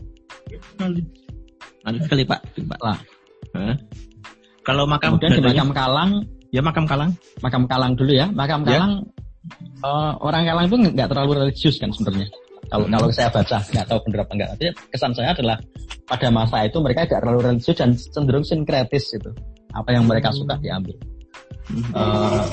[1.87, 2.41] Lanjut sekali Pak.
[2.67, 2.81] Pak.
[2.83, 2.99] Lah.
[4.67, 6.11] Kalau makam Kemudian di makam Kalang,
[6.51, 7.11] ya makam Kalang.
[7.39, 8.27] makam Kalang dulu ya.
[8.35, 8.83] Makam Ya.
[8.83, 9.07] Kalang
[9.87, 12.27] eh, orang Kalang itu nggak terlalu religius kan sebenarnya.
[12.67, 14.49] Kalau kalau saya baca nggak tahu benar apa enggak.
[14.55, 15.57] Tapi kesan saya adalah
[16.07, 19.31] pada masa itu mereka nggak terlalu religius dan cenderung sinkretis itu.
[19.71, 20.97] Apa yang mereka suka diambil.
[21.73, 22.45] Eh,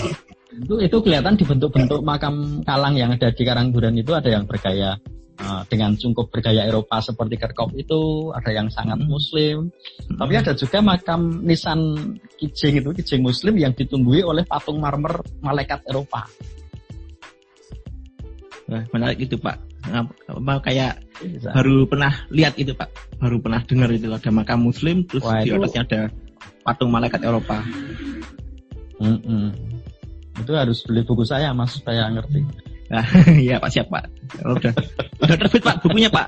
[0.54, 4.98] itu itu kelihatan di bentuk-bentuk makam Kalang yang ada di Karangduren itu ada yang bergaya
[5.38, 9.10] eh, dengan cungkup bergaya Eropa seperti Kerkop itu, ada yang sangat Hmm.
[9.10, 9.58] Muslim,
[10.18, 11.80] tapi ada juga makam nisan
[12.38, 16.26] kijing itu kijing Muslim yang ditumbuhi oleh patung marmer malaikat Eropa.
[18.70, 19.73] Wah, menarik itu Pak.
[19.84, 21.52] Apa kayak Bisa.
[21.52, 23.20] baru pernah lihat itu Pak.
[23.20, 26.02] Baru pernah dengar itu ada makam Muslim terus Wah, di atasnya ada
[26.64, 27.60] patung malaikat Eropa.
[29.04, 29.52] Mm-mm.
[30.40, 32.48] Itu harus beli buku saya mas supaya ngerti.
[32.88, 33.04] Nah,
[33.44, 34.04] iya Pak siap Pak.
[34.48, 34.74] Oh, udah
[35.20, 36.28] udah terbit Pak bukunya Pak.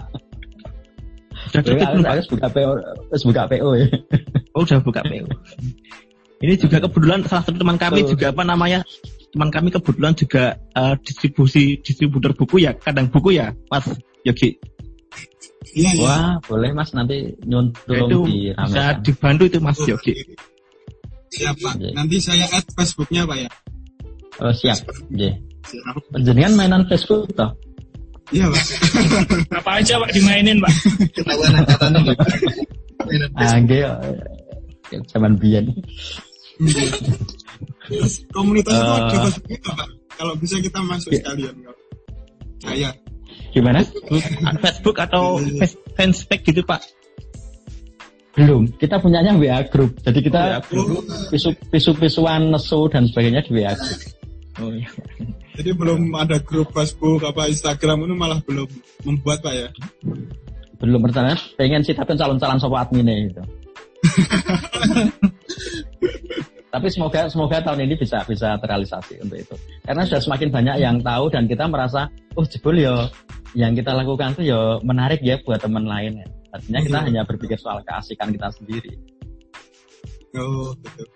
[1.51, 2.27] Sudah terbit Saya belum Pak?
[2.27, 2.71] buka PO,
[3.11, 3.87] harus buka PO ya.
[4.51, 5.27] Oh udah buka PO.
[6.43, 8.19] Ini juga kebetulan salah satu teman kami Betul.
[8.19, 8.83] juga apa namanya
[9.35, 13.83] teman kami kebetulan juga eh, distribusi distributor buku ya kadang buku ya Mas
[14.23, 14.55] Yogi.
[15.75, 16.07] Iya, iya.
[16.07, 20.15] Wah boleh mas nanti nyun Ya, tolong bisa dibantu itu Mas Yogi.
[21.35, 21.73] Siap Pak.
[21.75, 21.89] Oke.
[21.91, 23.49] Nanti saya add Facebooknya Pak ya.
[24.39, 24.87] Oh, siap.
[26.15, 27.51] Penjenengan mainan Facebook toh?
[28.31, 28.63] Iya Pak.
[29.59, 30.73] Apa aja Pak dimainin Pak.
[31.11, 32.17] Ketahuan angkatannya Pak.
[33.35, 33.83] Ah, nggih.
[33.83, 33.91] ya,
[35.11, 35.75] Zaman biyen.
[38.29, 39.87] Komunitas itu ada Facebooknya nggak, Pak.
[40.15, 41.17] Kalau bisa kita masuk Iya.
[41.21, 41.53] sekalian.
[41.59, 41.75] Pak.
[42.61, 42.89] Saya.
[43.51, 43.79] Gimana?
[44.63, 46.81] Facebook atau face- fanspage gitu Pak.
[48.35, 48.67] Belum.
[48.75, 49.95] Kita punyanya WA group.
[50.01, 51.01] Jadi kita Oh,
[51.31, 53.99] pisu pisu pisuan nesu dan sebagainya di WA group.
[54.55, 54.87] Oh iya.
[55.55, 58.67] jadi belum ada grup Facebook apa Instagram itu malah belum
[59.03, 59.67] membuat Pak ya.
[60.75, 63.43] belum rencananya pengen sih tapi calon-calon sopo admin itu.
[66.75, 69.55] tapi semoga semoga tahun ini bisa bisa terrealisasi untuk itu.
[69.87, 73.07] Karena sudah semakin banyak yang tahu dan kita merasa oh jebol ya
[73.55, 76.27] yang kita lakukan tuh ya menarik ya buat teman lain ya.
[76.51, 78.91] Artinya kita hanya berpikir soal keasikan kita sendiri.
[80.35, 81.07] Oh, betul.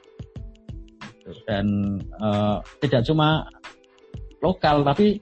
[1.43, 1.67] Dan
[1.99, 3.43] eh, tidak cuma
[4.39, 5.19] lokal tapi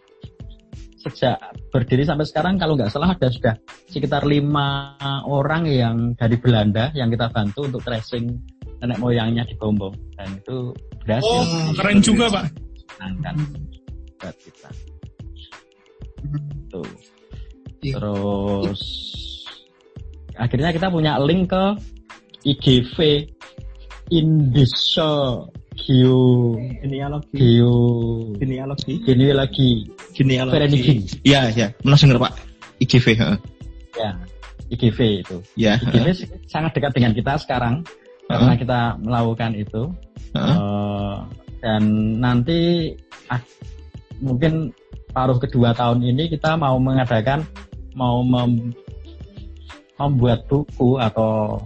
[1.02, 1.42] sejak
[1.74, 3.58] berdiri sampai sekarang kalau nggak salah ada sudah
[3.90, 4.94] sekitar lima
[5.26, 8.38] orang yang dari Belanda yang kita bantu untuk tracing
[8.82, 10.74] nenek moyangnya di Bombong dan itu
[11.06, 11.28] berhasil.
[11.30, 12.46] Oh, keren juga, Pak.
[13.02, 13.36] Angkat
[14.18, 14.70] buat kita.
[16.74, 16.90] Tuh.
[17.86, 17.94] Iya.
[18.02, 18.82] Terus
[20.38, 21.66] akhirnya kita punya link ke
[22.46, 22.98] IGV
[24.10, 25.46] Indonesia
[25.78, 27.34] Geo Genealogi.
[27.38, 27.76] Geo
[28.42, 28.94] Genealogi.
[29.06, 29.70] Genealogi
[30.18, 31.06] Genealogi.
[31.22, 31.68] Iya, iya.
[31.78, 32.34] Pernah dengar Pak.
[32.78, 33.38] IGV, heeh.
[33.98, 34.12] ya
[34.70, 35.38] IGV itu.
[35.58, 35.80] Ya.
[35.82, 37.82] IGV sangat dekat dengan kita sekarang
[38.28, 39.84] karena kita melakukan itu.
[40.36, 41.16] Eh,
[41.64, 41.82] dan
[42.22, 42.92] nanti
[43.32, 43.42] ah,
[44.22, 44.72] mungkin
[45.16, 47.42] paruh kedua tahun ini kita mau mengadakan
[47.98, 48.76] mau mem-
[49.98, 51.58] membuat buku atau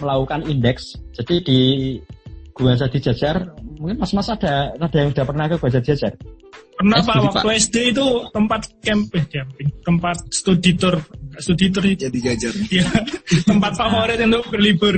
[0.00, 0.96] melakukan indeks.
[1.12, 1.60] Jadi di
[2.56, 6.12] Gua Jadi Jajar, mungkin mas-mas ada ada yang udah pernah ke Gua Jadi Jajar?
[6.80, 10.96] Pernah Eh, Pak, waktu SD itu tempat camp, eh, camping, tempat studi tour,
[11.36, 12.56] studi tour Jadi jajar.
[12.72, 12.88] ya,
[13.52, 14.96] tempat favorit untuk berlibur.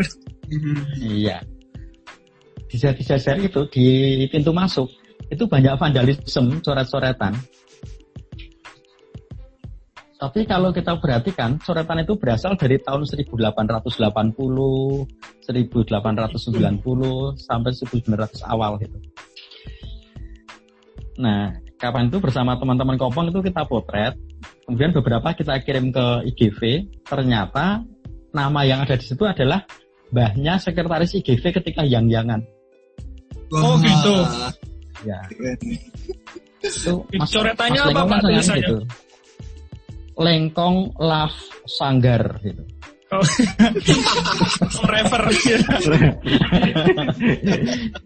[1.01, 1.41] Iya.
[2.69, 3.87] Di Jadi Jajar itu di
[4.33, 4.89] pintu masuk
[5.29, 7.37] itu banyak vandalisme, coret-coretan.
[10.23, 13.43] Tapi kalau kita perhatikan, coretan itu berasal dari tahun 1880,
[15.43, 19.03] 1890 sampai 1900 awal gitu.
[21.19, 24.15] Nah, kapan itu bersama teman-teman Kopong itu kita potret,
[24.63, 27.83] kemudian beberapa kita kirim ke IGV, ternyata
[28.31, 29.67] nama yang ada di situ adalah
[30.13, 32.45] mbahnya sekretaris IGV ketika yang-yangan.
[33.53, 34.17] Oh, gitu.
[35.03, 35.19] Ya,
[36.63, 38.61] itu Coretannya apa, Lengkong Pak, tulisannya?
[38.63, 38.77] gitu.
[40.13, 42.63] Lengkong Love Sanggar gitu.
[43.13, 43.21] Oh.
[44.81, 45.23] Forever.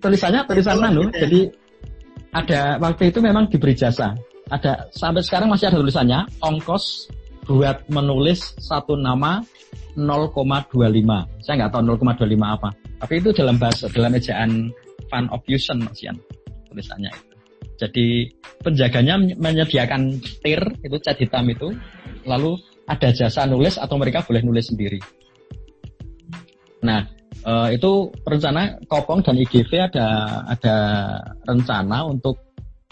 [0.03, 1.47] tulisannya tulisan anu, jadi
[2.35, 4.19] ada waktu itu memang diberi jasa.
[4.51, 7.11] Ada sampai sekarang masih ada tulisannya ongkos
[7.47, 9.43] buat menulis satu nama
[9.97, 11.43] 0,25.
[11.43, 12.69] Saya nggak tahu 0,25 apa.
[13.01, 14.71] Tapi itu dalam bahasa dalam ejaan
[15.09, 16.17] fun of fusion Mas Yan,
[16.69, 17.13] tulisannya.
[17.77, 18.33] Jadi
[18.65, 21.77] penjaganya menyediakan tir itu cat hitam itu,
[22.25, 22.57] lalu
[22.89, 25.01] ada jasa nulis atau mereka boleh nulis sendiri.
[26.85, 27.05] Nah,
[27.45, 30.77] eh, itu rencana Kopong dan IGV ada ada
[31.45, 32.41] rencana untuk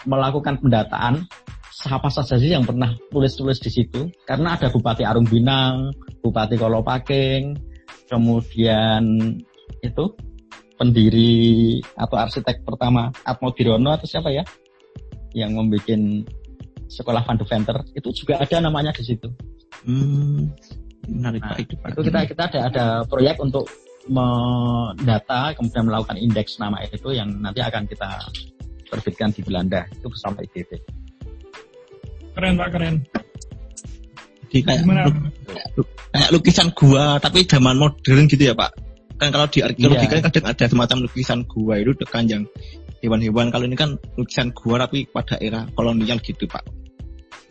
[0.05, 1.25] melakukan pendataan
[1.75, 5.91] siapa saja sih yang pernah tulis-tulis di situ karena ada Bupati Arung Binang,
[6.25, 7.53] Bupati Kolopaking,
[8.09, 9.05] kemudian
[9.85, 10.05] itu
[10.81, 14.41] pendiri atau arsitek pertama Atmo Dirono atau siapa ya
[15.37, 16.01] yang membuat
[16.89, 19.29] sekolah Van de Venter itu juga ada namanya di situ.
[19.85, 20.49] Hmm,
[21.05, 21.93] menarik Nah, itu Pak.
[21.93, 23.69] Itu kita kita ada ada proyek untuk
[24.09, 28.09] mendata kemudian melakukan indeks nama itu yang nanti akan kita
[28.89, 30.71] terbitkan di Belanda itu bersama IGV.
[32.35, 32.95] Keren Pak, keren.
[34.55, 38.71] Jadi kayak, lukisan gua tapi zaman modern gitu ya Pak.
[39.19, 40.11] Kan kalau di arkeologi Iya.
[40.15, 42.43] kan kadang ada semacam lukisan gua itu dekan yang
[43.03, 43.51] hewan-hewan.
[43.51, 46.63] Kalau ini kan lukisan gua tapi pada era kolonial gitu Pak.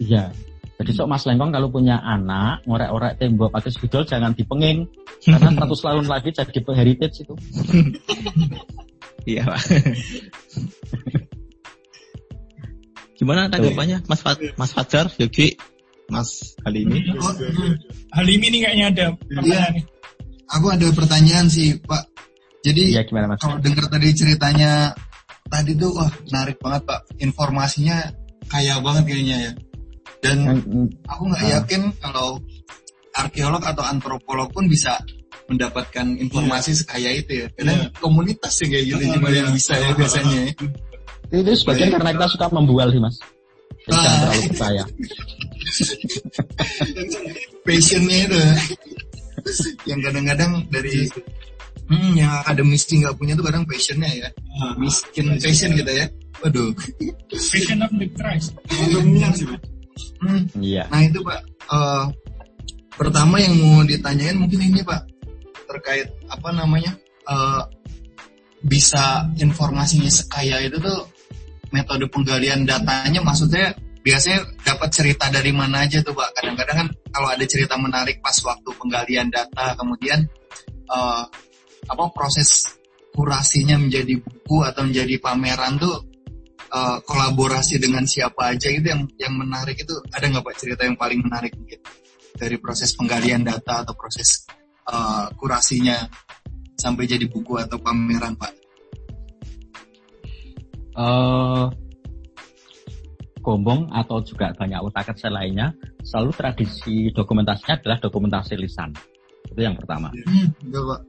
[0.00, 0.32] Iya.
[0.80, 4.88] Jadi sok Mas Lengkong kalau punya anak ngorek-orek tembok pakai spidol jangan dipenging
[5.22, 7.34] karena 100 tahun lagi jadi heritage itu.
[9.24, 9.60] Iya Pak.
[13.16, 15.56] Gimana tanggapannya Mas Fat Mas Fajar, Yogi,
[16.06, 16.28] Mas
[16.60, 17.00] kali ini?
[17.16, 17.32] Oh,
[18.12, 19.84] Hal ini nih kayaknya ada pertanyaan nih.
[20.46, 22.02] aku ada pertanyaan sih Pak.
[22.60, 23.40] Jadi Iya gimana Mas?
[23.40, 24.92] kalau dengar tadi ceritanya
[25.46, 27.00] tadi tuh wah menarik banget Pak.
[27.18, 27.96] Informasinya
[28.46, 29.52] kaya banget kayaknya ya.
[30.20, 31.50] Dan Yang- mm, aku nggak Ah.
[31.60, 32.28] yakin kalau
[33.14, 35.00] arkeolog atau antropolog pun bisa
[35.44, 37.46] mendapatkan informasi sekaya itu ya.
[37.52, 40.40] Karena komunitas yang kayak gitu cuma yang bisa ya biasanya.
[40.42, 40.52] ya.
[41.34, 43.16] itu sebagian karena kita suka membual sih Mas.
[43.84, 44.20] Jadi jangan Ah.
[44.22, 44.82] terlalu percaya.
[47.64, 48.40] Passionnya itu
[49.84, 51.08] yang kadang-kadang dari
[51.88, 54.28] hmm, yang akademisi nggak punya tuh kadang passionnya ya.
[54.80, 56.06] Miskin passion gitu ya.
[56.44, 56.72] Waduh.
[57.32, 58.52] Passion of the Christ.
[60.20, 60.88] Hmm, Iya.
[60.90, 62.04] Nah itu Pak, eh,
[62.96, 65.00] pertama yang mau ditanyain mungkin ini Pak
[65.68, 66.96] terkait apa namanya
[67.28, 67.62] eh,
[68.64, 71.04] bisa informasinya sekaya itu tuh
[71.68, 76.36] metode penggalian datanya maksudnya biasanya dapat cerita dari mana aja tuh Pak?
[76.36, 80.28] Kadang-kadang kan kalau ada cerita menarik pas waktu penggalian data, kemudian
[80.92, 81.24] uh,
[81.88, 82.68] apa proses
[83.16, 85.96] kurasinya menjadi buku atau menjadi pameran tuh
[86.68, 91.00] uh, kolaborasi dengan siapa aja gitu yang yang menarik itu ada nggak Pak cerita yang
[91.00, 91.80] paling menarik mungkin
[92.34, 94.44] dari proses penggalian data atau proses
[94.90, 95.96] uh, kurasinya
[96.74, 98.52] sampai jadi buku atau pameran Pak?
[100.94, 101.66] Uh,
[103.44, 108.88] Gombong atau juga banyak utakat lainnya selalu tradisi dokumentasinya adalah dokumentasi lisan.
[109.44, 110.08] Itu yang pertama.
[110.24, 111.00] Hmm, Pak.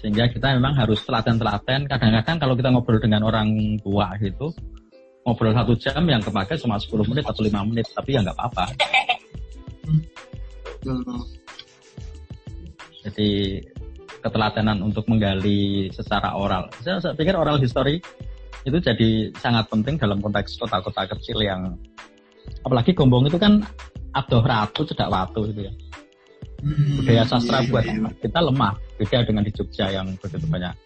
[0.00, 1.84] sehingga kita memang harus telaten-telaten.
[1.84, 4.54] Kadang-kadang kalau kita ngobrol dengan orang tua gitu
[5.24, 8.64] ngobrol satu jam yang kepake cuma 10 menit atau 5 menit tapi ya nggak apa-apa.
[13.04, 13.60] Jadi
[14.20, 16.68] ketelatenan untuk menggali secara oral.
[16.84, 18.00] Saya, saya pikir oral history
[18.64, 21.76] itu jadi sangat penting dalam konteks kota-kota kecil yang
[22.64, 23.64] apalagi Gombong itu kan
[24.12, 25.72] adoh ratu cedak watu itu ya.
[26.60, 28.10] Hmm, budaya sastra iya, buat iya.
[28.20, 30.76] kita lemah beda dengan di Jogja yang begitu banyak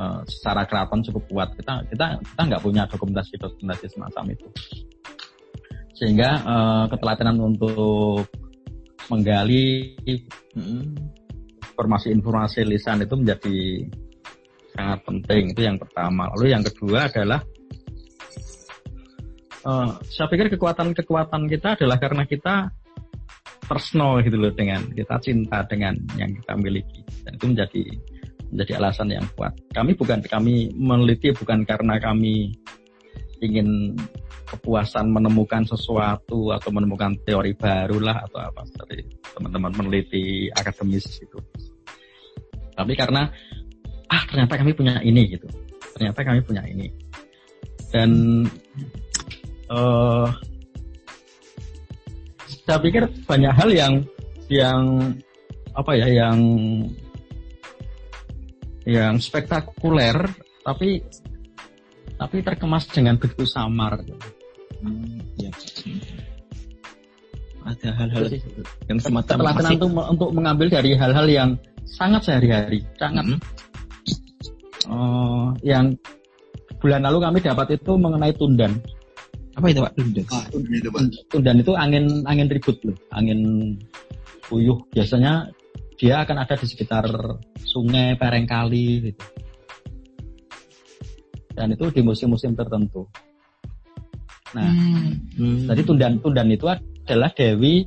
[0.00, 1.48] uh, secara keraton cukup kuat.
[1.60, 4.48] Kita kita kita nggak punya dokumentasi dokumentasi semacam itu.
[5.92, 8.24] Sehingga uh, ketelatenan untuk
[9.12, 9.92] menggali
[11.76, 13.58] informasi-informasi lisan itu menjadi
[14.80, 15.42] sangat penting.
[15.52, 16.32] Itu yang pertama.
[16.32, 17.40] Lalu yang kedua adalah
[19.68, 22.72] uh, saya pikir kekuatan-kekuatan kita adalah karena kita
[23.68, 27.04] personal gitu loh dengan kita cinta dengan yang kita miliki.
[27.22, 27.84] Dan itu menjadi
[28.50, 29.54] menjadi alasan yang kuat.
[29.70, 32.56] Kami bukan kami meneliti bukan karena kami
[33.40, 33.94] ingin
[34.50, 38.66] kepuasan menemukan sesuatu atau menemukan teori baru lah atau apa.
[38.82, 39.06] Dari
[39.36, 41.38] teman-teman meneliti akademis itu.
[42.74, 43.30] Tapi karena
[44.30, 45.46] ternyata kami punya ini gitu
[45.98, 46.86] ternyata kami punya ini
[47.90, 48.10] dan
[49.68, 50.30] uh,
[52.46, 53.94] saya pikir banyak hal yang
[54.46, 54.82] yang
[55.74, 56.38] apa ya yang
[58.86, 60.30] yang spektakuler
[60.62, 61.02] tapi
[62.20, 63.96] tapi terkemas dengan begitu samar.
[64.84, 65.48] Hmm, ya.
[67.64, 68.24] Ada hal-hal
[68.88, 71.50] yang semacam untuk untuk mengambil dari hal-hal yang
[71.88, 73.69] sangat sehari-hari, sangat hmm
[74.90, 75.94] uh, yang
[76.82, 78.74] bulan lalu kami dapat itu mengenai tundan.
[79.54, 80.24] Apa itu Pak tundan?
[80.30, 81.00] Ah, tundan itu Pak.
[81.30, 83.40] Tundan itu angin angin ribut loh, angin
[84.46, 84.78] puyuh.
[84.90, 85.50] Biasanya
[86.00, 87.04] dia akan ada di sekitar
[87.60, 89.24] sungai, pereng kali gitu.
[91.52, 93.04] Dan itu di musim-musim tertentu.
[94.56, 94.66] Nah,
[95.38, 95.70] hmm.
[95.70, 97.86] jadi tundan tundan itu adalah dewi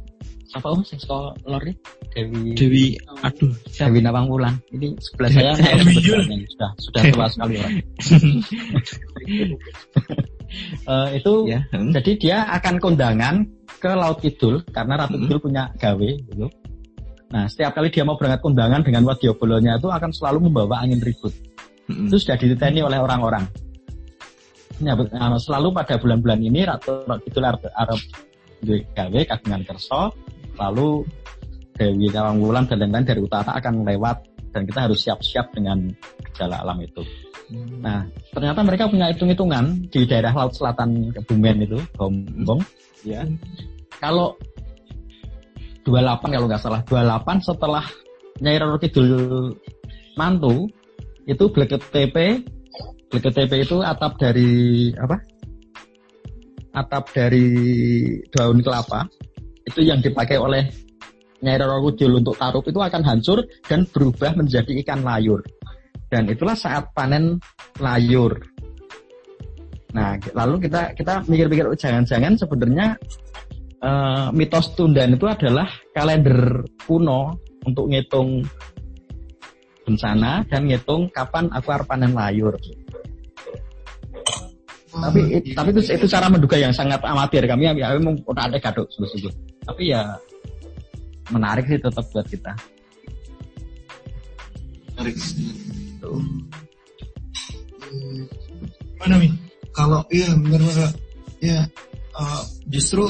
[0.53, 0.81] apa om?
[0.85, 1.63] Sing saka lor
[2.13, 2.85] Dewi Dewi
[3.25, 4.55] aduh Dewi Nawang Wulan.
[4.69, 5.81] Ini sebelah saya yang
[6.47, 7.73] sudah sudah tua sekali orang
[10.85, 11.61] uh, itu ya.
[11.73, 11.91] hmm.
[11.97, 13.35] jadi dia akan kondangan
[13.81, 15.23] ke Laut Kidul karena Ratu hmm.
[15.25, 16.47] Kidul punya gawe gitu.
[17.33, 21.33] Nah setiap kali dia mau berangkat kondangan dengan wadiobolonya itu akan selalu membawa angin ribut.
[21.83, 22.07] Hmm.
[22.07, 23.43] itu sudah diteni oleh orang-orang.
[24.81, 24.97] Ya,
[25.37, 27.99] selalu pada bulan-bulan ini Ratu Kidul Arab
[28.63, 30.15] gawe kagungan kerso
[30.57, 31.05] lalu
[31.73, 34.17] Dewi Wulan dan lain-lain dari utara akan lewat
[34.53, 35.89] dan kita harus siap-siap dengan
[36.29, 37.01] gejala alam itu.
[37.49, 37.81] Hmm.
[37.81, 42.61] Nah, ternyata mereka punya hitung-hitungan di daerah laut selatan Kebumen itu, Gombong,
[43.01, 43.25] ya.
[43.97, 44.37] Kalau
[45.83, 47.85] 28 kalau nggak salah, 28 setelah
[48.39, 49.13] Nyai Roro Kidul
[50.15, 50.69] mantu
[51.25, 52.45] itu Bleket TP,
[53.09, 55.17] Bleket TP itu atap dari apa?
[56.73, 57.45] Atap dari
[58.33, 59.05] daun kelapa
[59.63, 60.67] itu yang dipakai oleh
[61.43, 65.43] Nyai Roro Kudul untuk tarup itu akan hancur dan berubah menjadi ikan layur.
[66.07, 67.35] Dan itulah saat panen
[67.83, 68.39] layur.
[69.91, 72.87] Nah, lalu kita kita mikir-mikir oh, jangan-jangan sebenarnya
[73.83, 77.35] uh, mitos Tundan itu adalah kalender kuno
[77.67, 78.47] untuk ngitung
[79.83, 82.55] bencana dan ngitung kapan aku harus panen layur.
[84.93, 89.33] tapi tapi itu itu cara menduga yang sangat amatir kami memang udah ada gaduk sungguh
[89.63, 90.15] tapi ya
[91.31, 92.51] menarik sih tetap buat kita
[94.93, 95.15] menarik
[96.03, 96.21] Tuh.
[98.99, 99.29] mana mi
[99.73, 100.91] kalau iya benar-benar
[101.41, 101.65] ya
[102.15, 103.07] uh, justru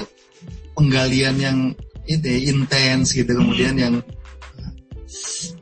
[0.74, 1.58] penggalian yang
[2.10, 3.84] itu ya, intens gitu kemudian hmm.
[3.84, 3.96] yang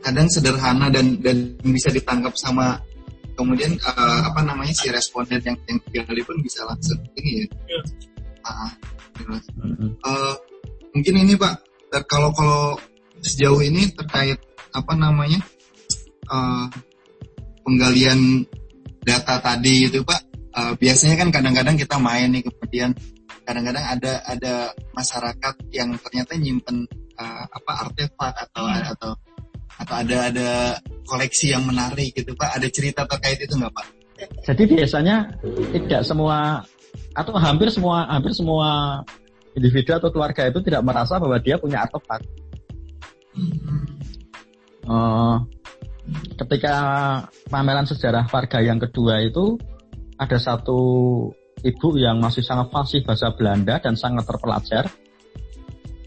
[0.02, 2.82] kadang sederhana dan dan bisa ditangkap sama
[3.38, 7.48] kemudian uh, apa namanya si responden yang yang digali pun bisa langsung ini ya.
[7.70, 7.86] Yeah.
[8.42, 8.70] Uh,
[10.02, 10.34] uh,
[10.96, 11.54] mungkin ini Pak
[12.08, 12.76] kalau kalau
[13.22, 14.40] sejauh ini terkait
[14.72, 15.40] apa namanya
[16.32, 16.68] uh,
[17.64, 18.48] penggalian
[19.04, 20.22] data tadi itu Pak
[20.56, 22.96] uh, biasanya kan kadang-kadang kita main nih kemudian
[23.44, 24.54] kadang-kadang ada ada
[24.94, 26.88] masyarakat yang ternyata nyimpen
[27.18, 29.12] uh, apa artefak atau atau
[29.82, 30.50] atau ada ada
[31.10, 32.54] koleksi yang menarik gitu pak.
[32.54, 33.88] Ada cerita terkait itu nggak pak?
[34.46, 35.34] Jadi biasanya
[35.74, 36.62] tidak semua
[37.18, 39.02] atau hampir semua hampir semua
[39.56, 42.22] individu atau keluarga itu tidak merasa bahwa dia punya artefak.
[44.82, 45.38] Eh,
[46.42, 46.76] ketika
[47.48, 49.56] pameran sejarah warga yang kedua itu
[50.18, 50.80] ada satu
[51.62, 54.90] ibu yang masih sangat fasih bahasa Belanda dan sangat terpelajar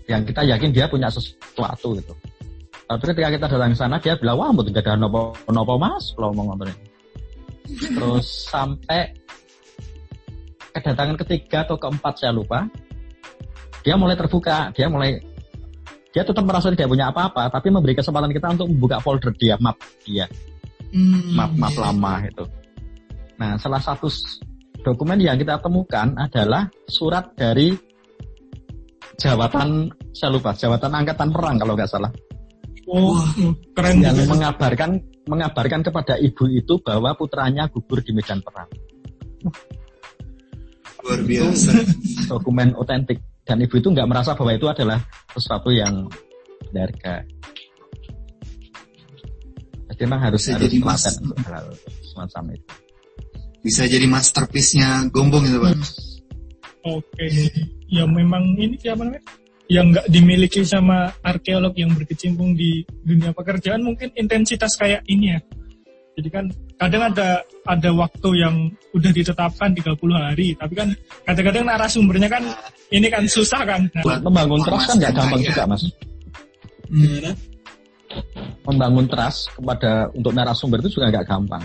[0.04, 2.14] yang kita yakin dia punya sesuatu gitu.
[2.84, 6.12] Tapi ketika kita datang ke sana dia bilang wah betul tidak ada nopo nopo mas
[6.12, 6.76] kalau mau ngomongin.
[7.64, 9.16] Terus sampai
[10.76, 12.68] kedatangan ketiga atau keempat saya lupa,
[13.84, 15.20] dia mulai terbuka, dia mulai
[16.14, 19.76] dia tetap merasa tidak punya apa-apa, tapi memberi kesempatan kita untuk membuka folder dia, map
[20.06, 20.24] dia,
[21.34, 22.44] map map lama itu.
[23.34, 24.06] Nah, salah satu
[24.80, 27.74] dokumen yang kita temukan adalah surat dari
[29.18, 32.14] jabatan saya lupa, jabatan angkatan perang kalau nggak salah,
[32.84, 33.16] Oh,
[33.72, 34.36] keren yang juga.
[34.36, 34.90] mengabarkan
[35.24, 38.68] mengabarkan kepada ibu itu bahwa putranya gugur di medan perang.
[41.04, 41.84] luar biasa
[42.32, 44.98] dokumen otentik dan ibu itu nggak merasa bahwa itu adalah
[45.32, 46.08] sesuatu yang
[46.72, 47.24] berharga.
[49.94, 51.66] Jadi memang harus Bisa harus jadi mas- hal
[52.02, 52.72] semacam itu.
[53.64, 55.72] bisa jadi masterpiece-nya Gombong itu pak
[56.84, 57.26] Oke.
[57.88, 59.24] Ya memang ini siapa namanya?
[59.72, 65.40] Yang nggak dimiliki sama arkeolog yang berkecimpung di dunia pekerjaan mungkin intensitas kayak ini ya.
[66.14, 66.44] Jadi kan
[66.78, 67.28] kadang ada
[67.66, 68.54] ada waktu yang
[68.94, 70.88] udah ditetapkan 30 hari, tapi kan
[71.26, 72.42] kadang-kadang narasumbernya kan
[72.94, 73.82] ini kan susah kan.
[73.90, 75.48] Nah, Buat Membangun trust kan nggak gampang kaya.
[75.50, 75.82] juga mas.
[76.86, 77.30] Gimana?
[78.64, 81.64] Membangun trust kepada untuk narasumber itu juga nggak gampang.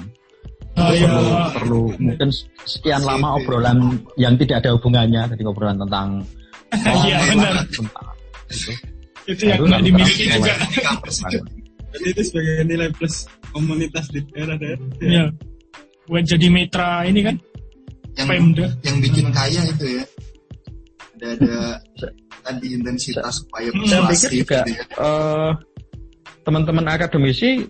[0.80, 2.30] ah, ya, Perlu, perlu mungkin
[2.64, 6.24] sekian lama obrolan yang tidak ada hubungannya, jadi obrolan tentang
[7.06, 7.54] Iya benar.
[7.70, 8.08] tentang
[8.50, 8.72] itu.
[9.30, 10.54] Itu yang nggak dimiliki juga.
[11.89, 13.15] Jadi itu sebagai nilai plus
[13.49, 14.87] komunitas di daerah-daerah.
[14.99, 15.25] Iya.
[16.05, 17.35] Buat jadi mitra ini kan
[18.15, 18.67] yang Pemda.
[18.81, 20.03] yang bikin kaya itu ya
[21.15, 21.57] ada ada
[22.41, 24.83] tadi intensitas upaya Saya pikir juga gitu ya.
[24.97, 25.51] eh,
[26.41, 27.63] teman-teman akademisi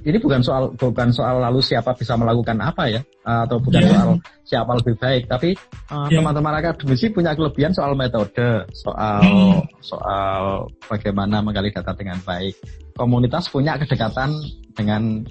[0.00, 3.90] ini bukan soal bukan soal lalu siapa bisa melakukan apa ya atau bukan Ya.
[3.90, 4.10] soal
[4.44, 6.16] siapa lebih baik tapi eh, Ya.
[6.16, 9.60] teman-teman akademisi punya kelebihan soal metode soal Hmm.
[9.80, 10.42] soal
[10.86, 12.54] bagaimana menggali data dengan baik
[13.00, 14.28] komunitas punya kedekatan
[14.76, 15.24] dengan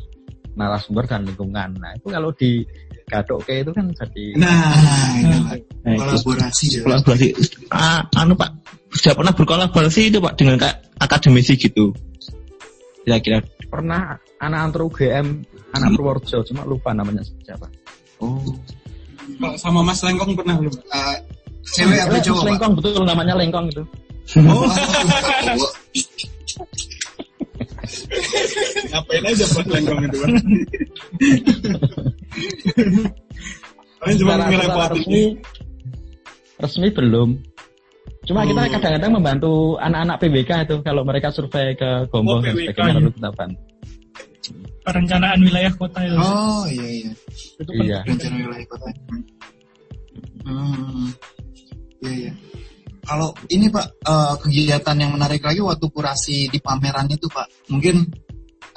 [0.57, 2.65] narasumber dan lingkungan nah itu kalau di
[3.05, 4.73] gadok kayak itu kan jadi Nah,
[5.49, 5.57] Pak.
[5.81, 7.27] Nah, itu kolaborasi kolaborasi.
[7.73, 8.49] Ah, anu Pak,
[8.93, 10.57] sudah pernah berkolaborasi itu Pak dengan
[11.01, 11.93] akademisi gitu.
[13.05, 13.41] Kira-kira.
[13.69, 15.45] pernah anak antro UGM
[15.77, 17.69] anak Purworejo cuma lupa namanya siapa
[18.17, 18.41] Oh.
[19.39, 20.73] Kalau sama Mas Lengkong pernah belum?
[20.73, 21.17] Eh,
[21.63, 22.47] cewek atau Eh, cowok pak?
[22.49, 23.83] Lengkong betul namanya Lengkong itu.
[24.43, 24.67] Oh.
[28.89, 30.17] Ngapain aja Mas Lengkong itu?
[33.99, 34.95] Kalian cuma ngerepotin.
[34.95, 35.23] resmi
[36.57, 37.29] resmi belum.
[38.23, 38.69] Cuma kita Oh.
[38.69, 42.95] kadang-kadang membantu anak-anak PBK itu kalau mereka survei ke Gombong Oh, dan sebagainya ya.
[42.95, 43.59] lalu kita bantu.
[44.79, 46.17] perencanaan wilayah kota itu.
[46.17, 47.11] Oh iya iya.
[47.59, 47.99] Itu Iya.
[48.01, 48.87] Rencana wilayah kota.
[50.41, 51.05] Hmm.
[51.99, 52.31] Iya iya.
[53.09, 58.05] Kalau ini Pak eh, kegiatan yang menarik lagi waktu kurasi di pameran itu Pak, mungkin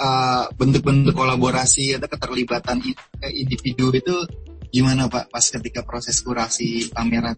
[0.01, 2.81] eh, bentuk-bentuk kolaborasi atau keterlibatan
[3.29, 4.17] individu itu
[4.73, 7.37] gimana Pak pas ketika proses kurasi pameran?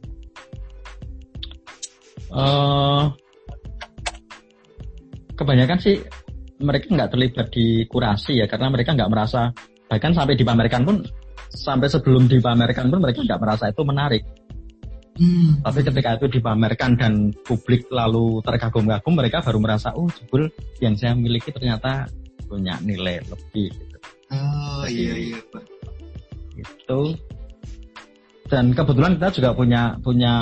[2.31, 3.03] Eh,
[5.35, 5.99] kebanyakan sih
[6.63, 9.51] mereka nggak terlibat di kurasi ya karena mereka nggak merasa
[9.91, 11.03] bahkan sampai dipamerkan pun
[11.51, 14.23] sampai sebelum dipamerkan pun mereka nggak merasa itu menarik.
[15.15, 15.62] Hmm.
[15.62, 20.51] Tapi ketika itu dipamerkan dan publik lalu terkagum-kagum, mereka baru merasa, oh jebul
[20.83, 22.11] yang saya miliki ternyata
[22.51, 23.71] punya nilai lebih.
[23.71, 23.99] Gitu.
[24.35, 25.65] Oh iya iya Pak.
[26.59, 27.01] Gitu.
[28.51, 30.35] Dan kebetulan kita juga punya punya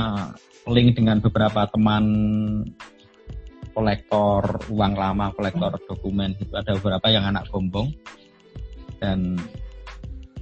[0.69, 2.05] link dengan beberapa teman
[3.73, 6.33] kolektor uang lama, kolektor dokumen.
[6.41, 7.93] Itu ada beberapa yang anak gombong.
[9.01, 9.37] Dan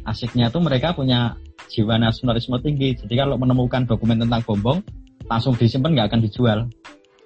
[0.06, 1.34] asiknya tuh mereka punya
[1.68, 2.96] jiwa nasionalisme tinggi.
[2.96, 4.78] Jadi kalau menemukan dokumen tentang gombong,
[5.28, 6.58] langsung disimpan nggak akan dijual.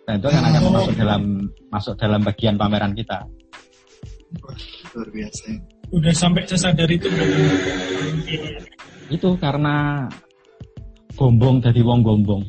[0.04, 0.72] Dan itu akan akan Oh.
[0.76, 1.22] masuk dalam
[1.72, 3.24] masuk dalam bagian pameran kita.
[4.94, 5.44] Luar biasa.
[5.46, 5.58] ya.
[5.94, 7.06] udah sampai sesadar itu.
[9.08, 10.04] Itu karena
[11.14, 12.42] gombong dari wong gombong.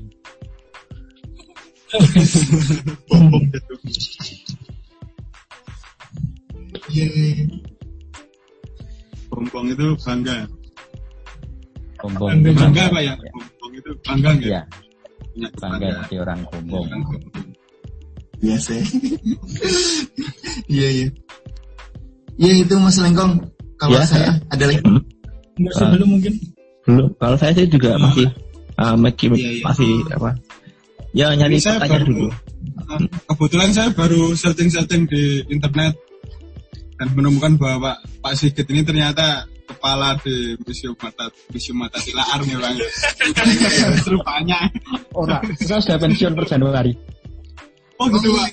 [6.92, 7.30] Iya iya.
[7.44, 7.46] iya.
[9.30, 10.48] Bombong itu bangga.
[12.06, 12.30] Gombong.
[12.38, 13.14] Bangga, Bangga Pak ya?
[13.34, 14.46] Bombong itu bangga nggak?
[14.46, 14.62] Iya.
[15.34, 16.86] punya Bangga jadi orang Gombong.
[18.36, 18.72] Biasa.
[18.72, 18.84] ya.
[20.68, 21.08] Iya iya.
[22.36, 23.34] Iya itu Mas Lengkong.
[23.76, 24.06] Kalau Ya.
[24.06, 24.80] saya ada lagi.
[25.56, 26.34] Enggak sebelum mungkin.
[26.86, 27.08] Belum.
[27.18, 28.28] Kalau saya sih juga masih
[28.78, 29.64] uh, masih, Iya, iya.
[29.64, 30.30] masih apa?
[31.16, 32.30] Ya nyari Saya pertanyaan baru- dulu.
[32.86, 35.96] Nah, kebetulan saya baru searching-searching di internet
[36.96, 42.40] dan menemukan bahwa Pak, Pak Sigit ini ternyata kepala di Museum Mata Museum Mata Tilaar
[42.46, 42.78] nih bang.
[44.14, 44.60] Rupanya.
[45.18, 46.94] Ora, saya sudah pensiun per Januari.
[48.00, 48.50] Oh gitu pak.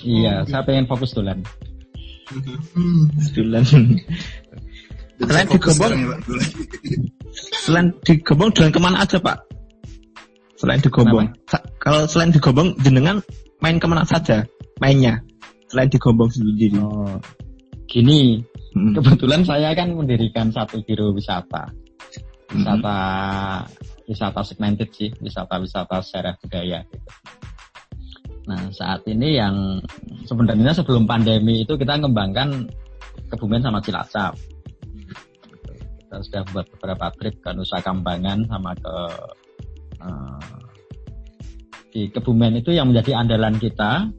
[0.00, 1.44] Iya, saya pengen fokus dolan.
[2.30, 3.10] Hmm.
[3.34, 3.64] Bulan.
[5.20, 6.16] Udah Selain di ya.
[6.24, 6.46] Boleh.
[7.60, 9.44] Selain di Gombong jalan ke mana aja pak?
[10.56, 11.28] Selain di Gombong.
[11.44, 13.20] Sa- kalau selain di Gombong jenengan
[13.60, 14.48] main ke mana saja?
[14.80, 15.20] Mainnya
[15.68, 16.78] selain di Gombong sendiri.
[16.80, 17.20] Oh,
[17.90, 18.38] gini,
[18.70, 18.94] Hmm.
[18.94, 21.74] kebetulan saya kan mendirikan satu biro wisata.
[22.54, 22.98] Wisata
[24.06, 27.10] wisata segmented sih, wisata-wisata secara budaya gitu.
[28.46, 29.78] Nah, saat ini yang
[30.26, 32.66] sebenarnya sebelum pandemi itu kita ngembangkan
[33.30, 34.34] Kebumen sama Cilacap.
[36.02, 38.96] Kita sudah buat beberapa trip ke Nusa Kambangan sama ke
[40.02, 40.58] eh,
[41.94, 44.10] di Kebumen itu yang menjadi andalan kita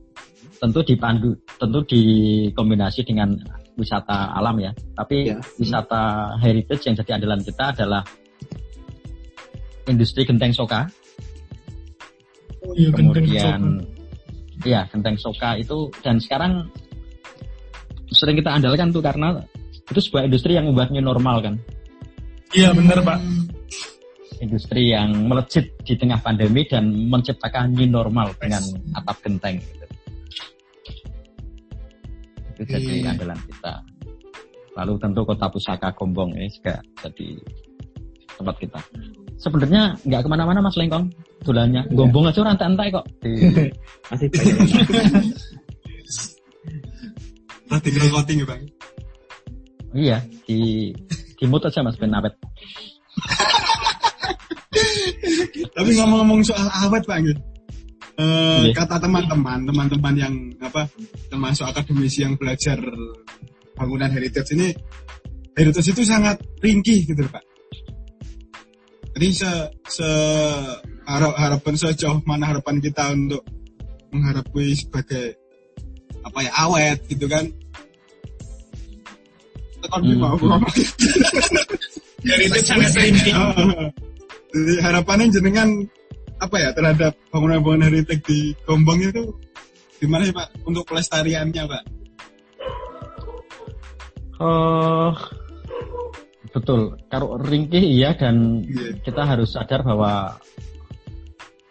[0.64, 3.36] tentu dipandu tentu dikombinasi dengan
[3.76, 5.38] wisata alam ya tapi Ya.
[5.58, 6.02] wisata
[6.40, 8.02] heritage yang jadi andalan kita adalah
[9.88, 10.88] industri genteng soka
[12.62, 13.62] Oh iya genteng kemudian
[14.62, 16.70] ya genteng soka itu dan sekarang
[18.14, 19.42] sering kita andalkan tuh karena
[19.90, 21.56] itu sebuah industri yang membuat new normal kan
[22.52, 23.20] Iya benar pak.
[24.42, 28.60] industri yang melejit di tengah pandemi dan menciptakan new normal dengan
[28.98, 29.62] atap genteng.
[32.62, 33.10] Itu jadi Iya.
[33.12, 33.74] andalan kita.
[34.72, 37.28] Lalu tentu kota pusaka Gombong ini juga jadi
[38.38, 38.80] tempat kita.
[39.36, 41.10] Sebenarnya nggak ke mana-mana mas Lengkong.
[41.42, 43.06] Dolannya Gombong aja orang santai kok.
[43.20, 43.74] Di-
[44.14, 45.26] Masih banyak.
[47.66, 48.64] Tadi ngerokoting ya bang.
[49.92, 50.92] iya di
[51.36, 52.32] di mood aja mas Ben awet
[55.72, 57.20] Tapi ngomong-ngomong soal awet pak
[58.20, 58.76] Eh, Iya.
[58.76, 60.86] kata teman-teman, teman-teman yang apa
[61.32, 62.78] termasuk akademisi yang belajar
[63.74, 64.76] bangunan heritage ini,
[65.56, 67.42] heritage itu sangat ringkih gitu pak.
[69.12, 69.52] Jadi se,
[69.88, 70.10] se
[71.08, 73.44] harap, harapan sejauh mana harapan kita untuk
[74.12, 75.36] mengharapi sebagai
[76.22, 77.48] apa ya awet gitu kan?
[79.82, 80.20] Tekan Hmm.
[80.20, 80.38] mau
[82.22, 82.94] Heritage sangat.
[84.52, 85.70] Jadi harapannya jenengan
[86.42, 89.30] apa ya terhadap bangunan-bangunan heritage di Gombong itu
[90.02, 91.84] gimana sih Pak untuk pelestariannya Pak?
[94.42, 95.14] Oh,
[96.50, 96.98] betul.
[97.14, 98.98] Kalau ringkih iya dan Iya.
[99.06, 100.34] kita harus sadar bahwa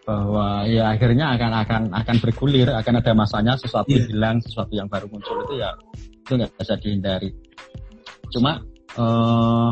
[0.06, 4.06] bahwa ya akhirnya akan akan akan bergulir, akan ada masanya sesuatu Iya.
[4.06, 7.30] hilang, sesuatu yang baru muncul itu ya itu nggak bisa dihindari.
[8.30, 8.62] Cuma
[8.94, 9.68] eh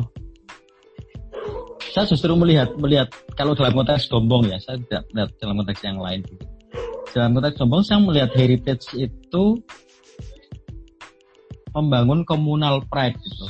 [1.80, 3.08] saya justru melihat melihat
[3.38, 6.20] kalau dalam konteks Gombong ya, saya tidak melihat dalam konteks yang lain.
[7.14, 9.44] Dalam konteks Gombong saya melihat heritage itu
[11.72, 13.46] membangun komunal pride gitu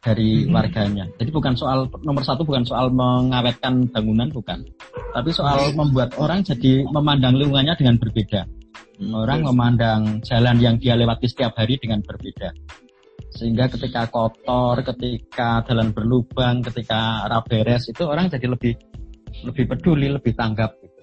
[0.00, 1.04] dari warganya.
[1.20, 4.64] Jadi bukan soal nomor satu bukan soal mengawetkan bangunan bukan,
[5.12, 8.46] tapi soal membuat orang jadi memandang lingkungannya dengan berbeda.
[8.98, 12.50] Orang memandang jalan yang dia lewati setiap hari dengan berbeda.
[13.28, 18.74] Sehingga ketika kotor, ketika jalan berlubang, ketika raberes itu orang jadi lebih
[19.44, 21.00] lebih peduli, lebih tanggap gitu.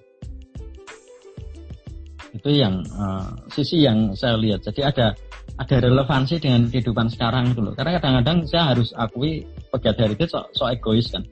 [2.36, 4.60] Itu yang eh, sisi yang saya lihat.
[4.66, 5.16] Jadi ada
[5.56, 7.72] ada relevansi dengan kehidupan sekarang dulu.
[7.72, 11.24] Karena kadang-kadang saya harus akui pegiat heritage sok so egois kan.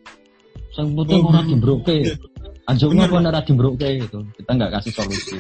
[0.73, 1.99] Saya butuh Oh, orang dimbroke.
[2.65, 4.25] Anjungnya pun ora dimbroke gitu.
[4.33, 5.37] Kita nggak kasih solusi.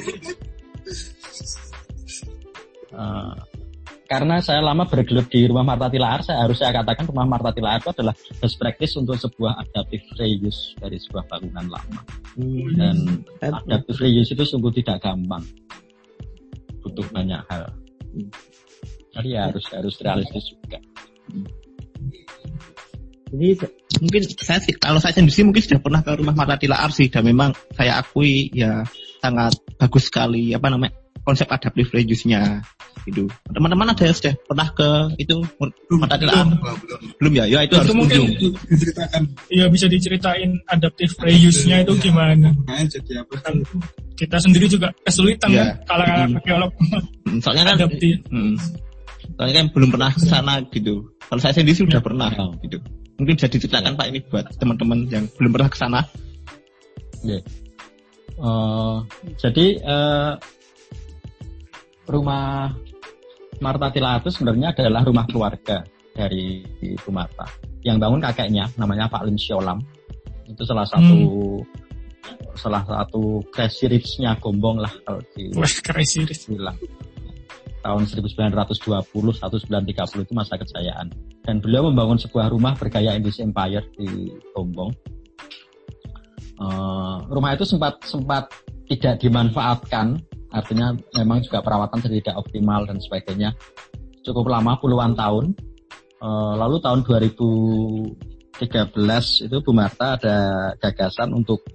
[2.92, 3.34] Eh,
[4.14, 7.82] karena saya lama bergelut di rumah Marta Tilaar, saya harus saya katakan rumah Marta Tilaar
[7.82, 12.00] itu adalah best practice untuk sebuah adaptive reuse dari sebuah bangunan lama.
[12.78, 15.42] Dan adaptive reuse itu sungguh tidak gampang.
[16.78, 17.74] Butuh banyak hal.
[19.18, 20.78] Jadi ya harus harus realistis juga.
[23.34, 23.48] Jadi
[23.98, 27.26] mungkin saya sih kalau saya sendiri mungkin sudah pernah ke rumah Marta Tilaar sih dan
[27.26, 28.86] memang saya akui ya
[29.18, 30.94] sangat bagus sekali apa namanya
[31.26, 32.62] konsep adaptive reuse-nya
[33.04, 33.28] gitu.
[33.52, 34.88] Teman-teman ada yang sudah pernah ke
[35.20, 35.36] itu
[36.18, 36.46] Tilaar?
[36.60, 37.00] Wah, belum.
[37.20, 37.44] Belum ya?
[37.48, 38.54] Ya itu, Itu harus mungkin kunjung.
[38.68, 42.48] Diceritakan Iya bisa diceritain adaptive reuse-nya itu gimana?
[42.64, 43.34] nah, jadi apa?
[43.44, 43.54] Kan
[44.14, 45.64] kita sendiri juga kesulitan Iya.
[45.64, 46.36] kan kalau Hmm.
[46.38, 46.72] arkeolog
[47.42, 48.18] Soalnya kan adaptive.
[48.30, 48.54] Hmm.
[49.34, 50.94] Soalnya kan belum pernah ke sana gitu.
[51.26, 52.30] Kalau saya sendiri sih udah pernah
[52.62, 52.78] gitu.
[53.18, 56.00] Mungkin bisa diceritakan Pak ini buat teman-teman yang belum pernah ke sana.
[57.24, 57.40] Ya.
[58.34, 58.96] Eh,
[59.38, 60.32] jadi eh,
[62.04, 62.74] rumah
[63.62, 65.84] Marta Tila itu sebenarnya adalah rumah keluarga
[66.14, 67.46] dari Ibu Marta.
[67.84, 69.82] Yang bangun kakeknya namanya Pak Lim Siolam.
[70.46, 71.60] Itu salah satu
[72.56, 75.50] salah satu crazy rich-nya Gombong lah kalau di
[75.84, 76.48] crazy rich.
[76.48, 76.78] bilang.
[77.84, 78.72] Tahun 1920
[79.12, 81.12] 1930 itu masa kejayaan.
[81.44, 84.88] Dan beliau membangun sebuah rumah bergaya English Empire di Gombong.
[86.54, 88.48] Eh, rumah itu sempat sempat
[88.88, 90.16] tidak dimanfaatkan,
[90.54, 93.50] artinya memang juga perawatan tidak optimal dan sebagainya.
[94.22, 95.58] Cukup lama puluhan tahun.
[96.24, 100.36] Eh, lalu tahun 2013 itu Bu Marta ada
[100.78, 101.66] gagasan untuk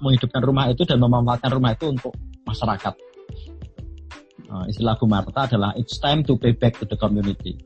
[0.00, 2.14] menghidupkan rumah itu dan memanfaatkan rumah itu untuk
[2.46, 2.94] masyarakat.
[4.52, 7.58] Eh, istilah Bu Marta adalah it's time to pay back to the community.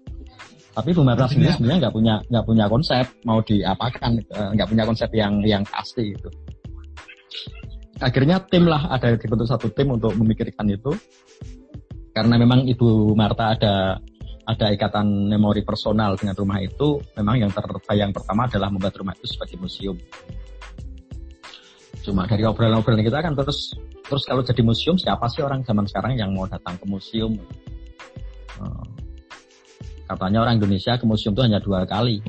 [0.76, 4.84] Tapi Bu Marta sendiri sebenarnya nggak punya nggak punya konsep mau diapakan, eh, nggak punya
[4.88, 6.32] konsep yang yang pasti gitu.
[7.96, 10.92] Akhirnya tim lah ada dibentuk satu tim untuk memikirkan itu.
[12.12, 14.00] Karena memang Ibu Marta ada
[14.46, 19.26] ada ikatan memori personal dengan rumah itu, memang yang terbayang pertama adalah membuat rumah itu
[19.26, 19.98] sebagai museum.
[22.06, 23.74] Cuma dari obrolan-obrolan kita kan terus
[24.06, 27.34] terus kalau jadi museum siapa sih orang zaman sekarang yang mau datang ke museum?
[28.62, 28.86] Eh,
[30.06, 32.22] katanya orang Indonesia ke museum itu hanya dua kali.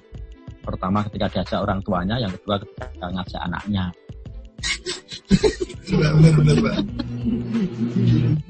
[0.65, 3.93] Pertama ketika diajak orang tuanya, yang kedua ketika ngajak anaknya.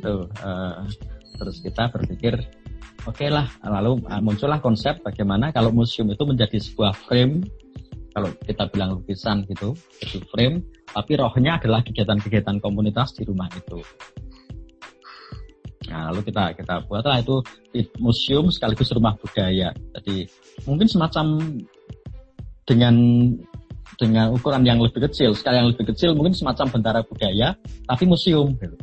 [0.02, 0.74] Tuh, eh,
[1.38, 2.34] terus kita berpikir,
[3.06, 7.46] oke lah, lalu eh, muncullah konsep bagaimana kalau museum itu menjadi sebuah frame,
[8.14, 13.82] kalau kita bilang lukisan gitu, itu frame, tapi rohnya adalah kegiatan-kegiatan komunitas di rumah itu.
[15.88, 17.40] Nah, lalu kita kita buatlah itu
[18.02, 19.72] museum sekaligus rumah budaya.
[19.96, 20.28] Jadi
[20.68, 21.40] mungkin semacam
[22.68, 22.96] dengan
[23.96, 27.56] dengan ukuran yang lebih kecil, skala yang lebih kecil mungkin semacam bentara budaya,
[27.88, 28.52] tapi museum.
[28.60, 28.76] Gitu.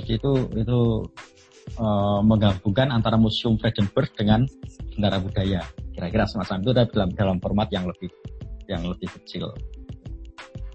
[0.00, 0.80] Jadi itu itu
[1.80, 4.44] eh, menggabungkan antara museum Fredensburg dengan
[4.94, 5.64] bentara budaya.
[5.94, 8.10] Kira-kira semacam itu tapi dalam dalam format yang lebih
[8.68, 9.48] yang lebih kecil.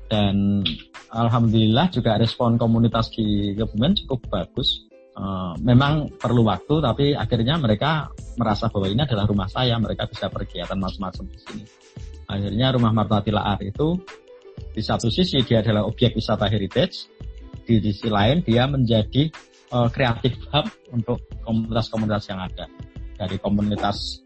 [0.10, 0.66] Dan
[1.14, 4.90] alhamdulillah juga respon komunitas di Kebumen cukup bagus.
[5.20, 8.08] Eh, memang perlu waktu, tapi akhirnya mereka
[8.40, 11.64] merasa bahwa ini adalah rumah saya, mereka bisa berkegiatan macam-macam di sini.
[12.30, 13.98] Akhirnya rumah Marta Tilaar itu
[14.70, 17.10] di satu sisi dia adalah objek wisata heritage,
[17.66, 19.34] di sisi lain dia menjadi
[19.74, 22.70] uh, creative hub untuk komunitas-komunitas yang ada.
[23.18, 24.24] Dari komunitas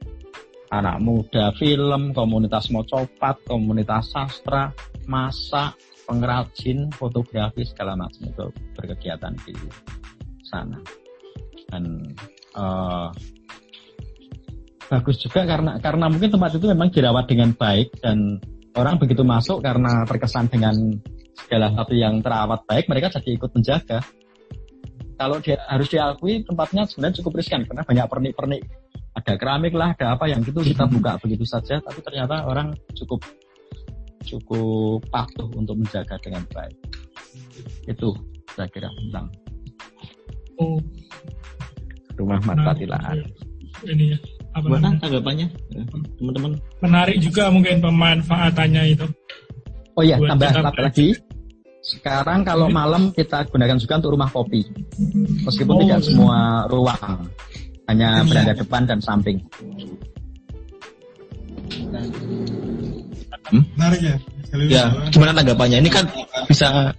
[0.70, 4.74] anak muda film, komunitas mocopat, komunitas sastra,
[5.08, 5.78] masak,
[6.10, 8.45] pengrajin, fotografi segala macam itu
[8.76, 9.56] berkegiatan di
[10.43, 10.78] sana.
[11.72, 12.14] Dan
[12.58, 13.10] uh,
[14.89, 18.39] bagus juga karena karena mungkin tempat itu memang dirawat dengan baik dan
[18.73, 20.75] orang begitu masuk karena terkesan dengan
[21.34, 23.99] segala satu yang terawat baik mereka jadi ikut menjaga.
[25.13, 28.61] Kalau dia harus diakui tempatnya sebenarnya cukup riskan karena banyak pernik-pernik
[29.13, 33.21] ada keramik lah, ada apa yang gitu kita buka begitu saja, tapi ternyata orang cukup
[34.25, 36.73] cukup patuh untuk menjaga dengan baik.
[37.86, 38.17] Itu
[38.57, 39.29] saya kira tentang
[40.61, 40.77] Oh,
[42.13, 43.25] rumah Marta Tilaan.
[43.89, 44.17] ini ya.
[44.54, 44.99] Apa Gimana namanya?
[45.01, 45.47] tanggapannya
[46.22, 46.51] teman-teman?
[46.86, 49.06] Menarik juga mungkin pemanfaatannya itu.
[49.97, 51.18] Oh iya, tambah tambah lagi.
[51.84, 54.62] Sekarang kalau malam kita gunakan juga untuk rumah kopi.
[55.43, 56.06] Meskipun Oh, tidak iya.
[56.08, 56.39] semua
[56.72, 57.28] ruang,
[57.91, 59.41] hanya berada depan dan samping.
[63.76, 64.16] Menarik ya.
[64.47, 65.78] Sekali Ya, gimana tanggapannya?
[65.84, 66.06] Ini kan
[66.47, 66.93] bisa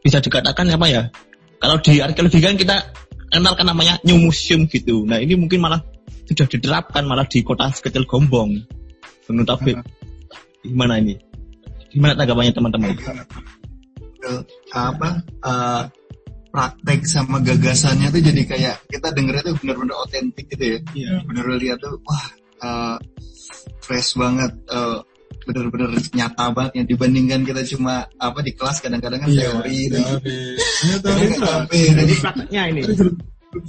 [0.00, 1.02] bisa dikatakan apa ya?
[1.60, 2.76] Kalau di arkeologi kan kita
[3.30, 5.04] kenal kan namanya new museum gitu.
[5.06, 5.80] Nah ini mungkin malah
[6.26, 8.58] sudah diterapkan malah di kota sekecil Gombong.
[9.26, 9.78] Menurut Taufik,
[10.62, 11.14] gimana ini?
[11.90, 12.90] Gimana tanggapannya teman-teman?
[12.94, 15.82] Ke- apa eh,
[16.50, 20.78] praktek sama gagasannya tuh jadi kayak kita dengernya tuh bener-bener otentik gitu ya.
[20.94, 21.14] Iya.
[21.26, 22.26] Bener lihat tuh wah
[22.62, 22.96] eh,
[23.82, 24.50] fresh banget.
[24.70, 24.98] eh,
[25.46, 29.46] bener-bener nyata banget yang dibandingkan kita cuma apa di kelas kadang-kadang kan Iya.
[29.54, 29.98] teori gitu.
[30.02, 30.38] Teori.
[31.22, 32.82] Ini sampai jadi Prakteknya ini.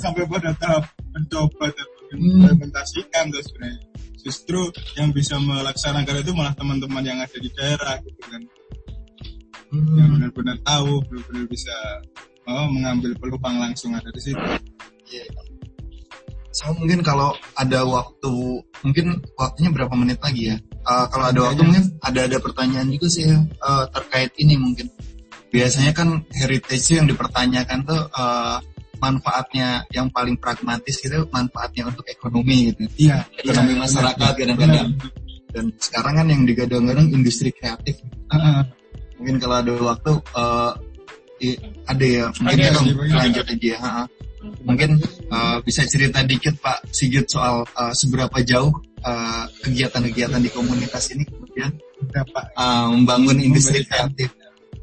[0.01, 0.83] sampai pada tahap
[1.13, 2.19] mencoba dan Hmm.
[2.19, 3.79] mengimplementasikan tuh sebenarnya.
[4.23, 4.59] Justru
[4.99, 8.41] yang bisa melaksanakan itu malah teman-teman yang ada di daerah gitu kan.
[9.71, 11.75] Yang benar-benar tahu, benar-benar bisa
[12.47, 14.45] oh, mengambil peluang langsung ada di situ.
[15.11, 15.25] Iya.
[16.57, 18.33] So mungkin kalau ada waktu,
[18.81, 20.57] mungkin waktunya berapa menit lagi ya?
[20.57, 24.89] Eh, kalau ada waktu mungkin ada ada pertanyaan juga sih ya, eh, terkait ini mungkin.
[25.53, 28.57] Biasanya kan heritage yang dipertanyakan tuh eh,
[28.99, 32.85] manfaatnya yang paling pragmatis gitu, manfaatnya untuk ekonomi gitu.
[33.09, 33.25] Iya.
[33.39, 34.37] Ekonomi iya, masyarakat benar.
[34.37, 34.87] kadang-kadang.
[35.47, 38.01] Dan sekarang kan yang digadang-gadang industri kreatif.
[38.29, 38.61] Heeh.
[39.17, 40.71] Mungkin kalau ada waktu, eh,
[41.41, 43.15] i- ada ya mungkin Ada, dong ada.
[43.21, 43.89] lanjut aja ha.
[44.65, 44.89] mungkin
[45.29, 48.73] uh, bisa cerita dikit Pak Sigit soal uh, seberapa jauh
[49.05, 51.71] uh, kegiatan-kegiatan di komunitas ini kemudian
[52.57, 54.33] uh, membangun industri kreatif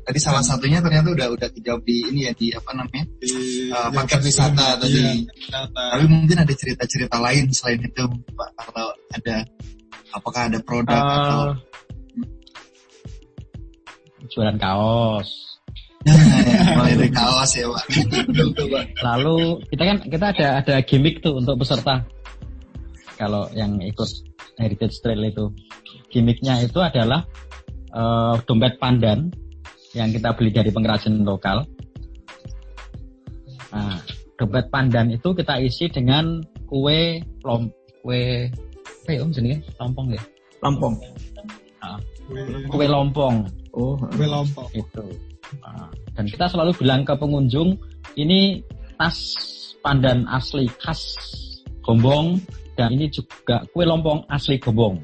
[0.05, 3.29] tadi salah satunya ternyata udah udah dijawab di ini ya di apa namanya Di,
[3.75, 5.03] Uh, yang paket wisata iya, tadi.
[5.27, 5.83] wisata.
[5.97, 8.05] tapi mungkin ada cerita-cerita lain selain itu
[8.37, 8.87] Pak atau
[9.17, 9.37] ada
[10.15, 11.41] apakah ada produk atau
[14.25, 15.31] Eh, jualan kaos.
[16.05, 17.89] Nah, mulai dari kaos ya Pak
[19.01, 22.05] Lalu kita kan kita ada ada gimmick tuh untuk peserta.
[23.17, 24.11] Kalau yang ikut
[24.61, 25.49] Heritage Trail itu,
[26.13, 27.25] gimmicknya itu adalah
[27.89, 29.33] eh, dompet pandan
[29.95, 31.63] yang kita beli dari pengrajin lokal.
[33.71, 33.99] Nah,
[34.39, 37.71] dompet pandan itu kita isi dengan kue lom
[38.03, 38.51] kue
[39.05, 39.63] apa ya om jenenge?
[39.79, 40.23] Lompong ya?
[40.63, 40.95] Lampung.
[42.71, 43.37] kue lompong.
[43.75, 44.71] Oh, Kue lompok.
[44.75, 45.05] itu.
[45.63, 47.75] Nah, dan kita selalu bilang ke pengunjung
[48.19, 48.63] ini
[48.99, 49.19] tas
[49.83, 51.19] pandan asli khas
[51.85, 52.41] Gombong
[52.79, 54.99] dan ini juga kue lompong asli Gombong.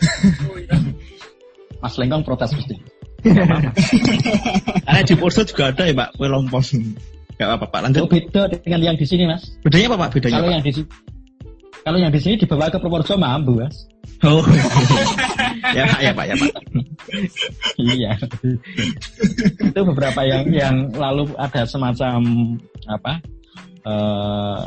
[1.80, 2.76] Mas Lengkong protes pasti
[4.86, 6.64] Karena di Poso juga ada ya Pak, kue lompong.
[7.40, 8.00] Gak apa-apa Pak, lanjut.
[8.04, 10.08] Oh, beda dengan yang di sini mas Bedanya apa Pak?
[10.12, 10.86] Bedanya kalau yang di sini
[11.80, 13.88] kalau yang di sini dibawa ke Purworejo mambu mas
[14.20, 14.44] Oh.
[15.76, 16.52] ya Pak, ya Pak, ya Pak.
[17.80, 18.12] iya
[19.64, 22.20] itu beberapa yang yang lalu ada semacam
[22.84, 23.12] apa
[23.80, 24.62] eh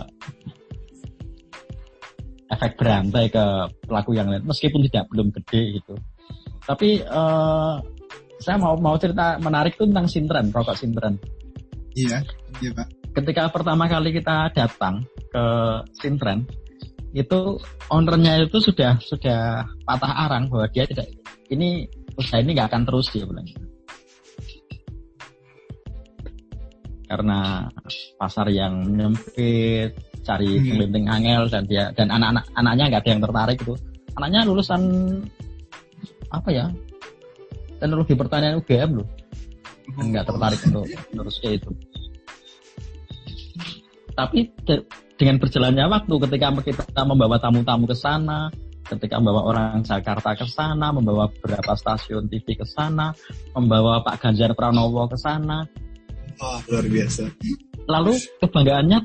[2.49, 3.45] efek berantai ke
[3.85, 5.93] pelaku yang lain meskipun tidak belum gede gitu
[6.65, 7.75] tapi eh
[8.43, 11.15] saya mau mau cerita menarik tuh tentang sintren rokok sintren
[11.95, 12.19] Iya,
[12.59, 12.87] iya Pak.
[13.15, 15.43] ketika pertama kali kita datang ke
[15.95, 16.43] sintren
[17.13, 21.05] itu ownernya itu sudah sudah patah arang bahwa dia tidak
[21.47, 21.85] ini
[22.17, 23.45] usaha ini nggak akan terus dia bilang
[27.05, 27.69] karena
[28.17, 31.05] pasar yang menyempit cari Hmm.
[31.05, 33.73] angel dan dia dan anak-anak anaknya nggak ada yang tertarik itu
[34.17, 34.81] anaknya lulusan
[36.33, 36.65] apa ya
[37.83, 39.07] teknologi pertanian UGM loh
[39.99, 41.71] dan nggak tertarik untuk terus kayak itu.
[44.13, 44.85] Tapi de-
[45.19, 48.47] dengan berjalannya waktu ketika kita membawa tamu-tamu ke sana
[48.83, 53.15] ketika membawa orang Jakarta ke sana membawa beberapa stasiun TV ke sana
[53.55, 55.63] membawa Pak Ganjar Pranowo ke sana
[56.41, 57.29] Wah, luar biasa.
[57.87, 58.13] lalu
[58.43, 58.99] kebanggaannya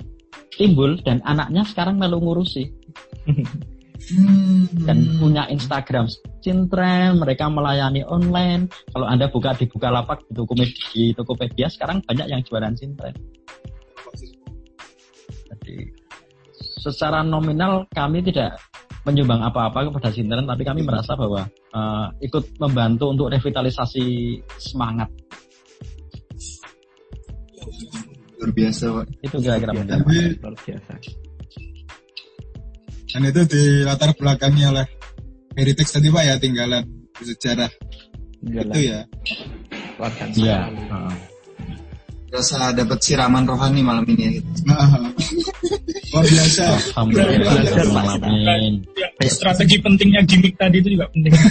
[0.59, 2.67] timbul dan anaknya sekarang melu ngurusi
[4.09, 4.65] Hmm.
[4.89, 6.09] dan punya Instagram
[6.41, 8.73] Cintren, mereka melayani online.
[8.89, 13.13] Kalau Anda buka di Bukalapak di Tokopedia, di Tokopedia sekarang banyak yang jualan Cintren.
[15.53, 15.77] Jadi
[16.81, 18.57] secara nominal kami tidak
[19.05, 25.13] menyumbang apa-apa kepada Cintren, tapi kami merasa bahwa eh, ikut membantu untuk revitalisasi semangat
[28.39, 29.07] Luar biasa, Pak.
[29.27, 30.93] itu kira-kira Luar biasa.
[33.09, 34.87] Dan itu di latar belakangi oleh
[35.57, 36.85] heritage tadi Pak ya tinggalan
[37.19, 37.71] sejarah
[38.45, 39.01] itu ya.
[40.37, 40.59] Iya.
[40.71, 41.15] heeh.
[42.29, 44.33] Rasa dapat siraman rohani malam ini ya
[46.13, 46.65] luar biasa.
[46.93, 47.57] Alhamdulillah.
[48.93, 51.33] Ya, strategi pentingnya gimmick tadi itu juga penting.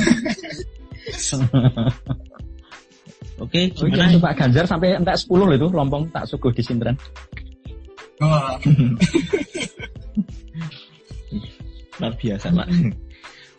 [3.38, 4.18] Oke, Oh, itu gimana?
[4.18, 6.98] Pak Ganjar sampai entek 10 loh itu lompong tak suguh di Sintren.
[8.18, 8.98] Wah, Luar
[12.18, 12.68] biasa Pak.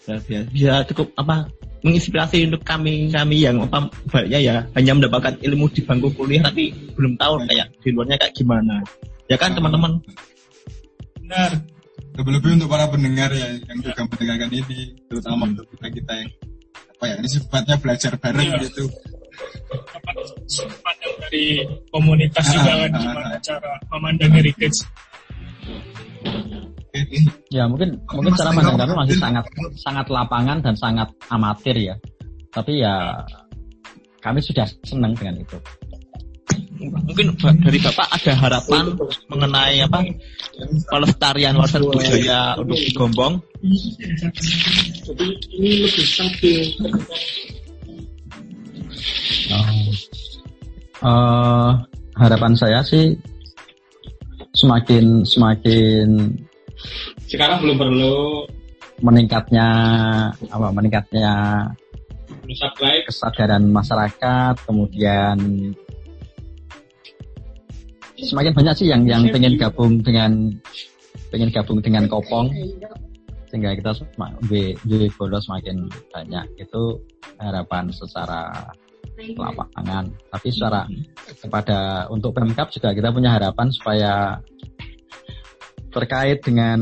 [0.08, 0.46] Luar biasa.
[0.50, 1.46] Bisa cukup apa
[1.78, 6.74] menginspirasi untuk kami kami yang apa baiknya ya hanya mendapatkan ilmu di bangku kuliah tapi
[6.98, 8.82] belum tahu kayak di luarnya kayak gimana.
[9.30, 10.02] Ya kan teman-teman?
[11.22, 11.52] Benar.
[12.18, 16.30] lebih-lebih untuk para pendengar ya yang juga mendengarkan ini, terutama untuk kita kita yang
[16.98, 18.62] apa ya ini sifatnya belajar bareng Iya.
[18.66, 18.84] gitu.
[20.82, 21.62] Pandang dari
[21.94, 23.38] komunitas Ah, juga kan ah, gimana ah.
[23.38, 24.78] cara memandang heritage.
[27.52, 29.44] Ya mungkin mungkin Mas cara pandang kami masih sangat
[29.76, 31.94] sangat lapangan dan sangat amatir ya.
[32.48, 33.24] Tapi ya
[34.24, 35.58] kami sudah senang dengan itu.
[36.78, 37.34] Mungkin
[37.66, 38.94] dari Bapak ada harapan
[39.28, 39.98] mengenai apa
[40.88, 43.34] pelestarian warisan budaya untuk di Gombong.
[45.02, 45.26] Jadi
[45.58, 46.62] ini lebih stabil.
[50.98, 51.70] Eh,
[52.18, 53.14] harapan saya sih
[54.54, 56.34] semakin semakin
[57.26, 58.16] Sekarang belum perlu
[58.98, 59.68] meningkatnya
[60.50, 61.30] apa meningkatnya
[63.06, 65.38] kesadaran masyarakat kemudian
[68.18, 70.50] semakin banyak sih yang yang pengen gabung dengan
[71.30, 72.50] pengen gabung dengan kopong.
[73.48, 73.96] Sehingga kita
[74.44, 76.46] di di bolos semakin banyak.
[76.60, 77.00] Itu
[77.40, 78.52] harapan secara
[79.18, 80.04] lapangan.
[80.28, 80.84] Tapi secara
[81.40, 84.36] kepada untuk Pemkap juga kita punya harapan supaya
[85.88, 86.78] terkait dengan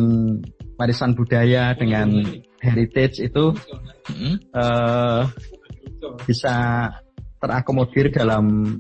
[0.77, 2.23] warisan budaya dengan
[2.61, 3.55] heritage itu
[4.53, 5.23] eh,
[6.27, 6.89] bisa
[7.41, 8.77] terakomodir dalam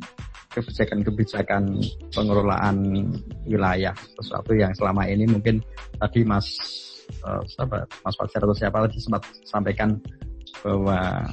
[0.52, 2.76] kebijakan-kebijakan pengelolaan
[3.44, 3.92] wilayah.
[4.16, 5.60] Sesuatu yang selama ini mungkin
[6.00, 6.48] tadi Mas
[7.46, 7.84] siapa?
[8.02, 10.00] Mas Fajar atau siapa tadi sempat sampaikan
[10.64, 11.28] bahwa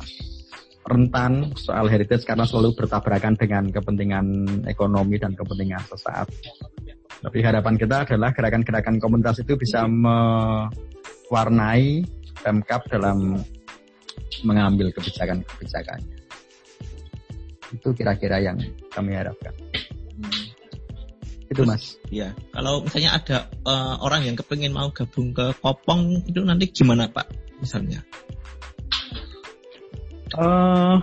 [0.83, 4.25] rentan soal heritage karena selalu bertabrakan dengan kepentingan
[4.67, 6.27] ekonomi dan kepentingan sesaat.
[7.23, 11.23] Tapi harapan kita adalah gerakan-gerakan komunitas itu bisa mewarnai
[12.43, 13.39] Pemkap dalam
[14.43, 16.19] mengambil kebijakan-kebijakannya.
[17.71, 18.59] Itu kira-kira yang
[18.91, 19.55] kami harapkan.
[21.47, 21.95] Itu Mas.
[22.11, 27.07] Ya, kalau misalnya ada eh, orang yang kepingin mau gabung ke Kopong itu nanti gimana
[27.07, 27.31] Pak?
[27.63, 28.03] Misalnya.
[30.33, 30.97] eh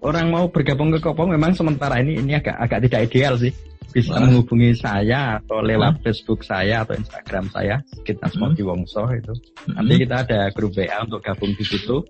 [0.00, 3.52] orang mau bergabung ke Kopong memang sementara ini ini agak agak tidak ideal sih.
[3.92, 4.24] Bisa Wah.
[4.24, 7.76] menghubungi saya atau lewat Facebook saya atau Instagram saya,
[8.08, 8.34] kita Hmm.
[8.56, 9.36] Smoky Wongso itu.
[9.68, 12.00] Nanti kita ada grup WA untuk gabung di situ.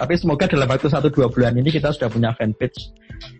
[0.00, 2.88] Tapi semoga dalam waktu satu dua bulan ini kita sudah punya fanpage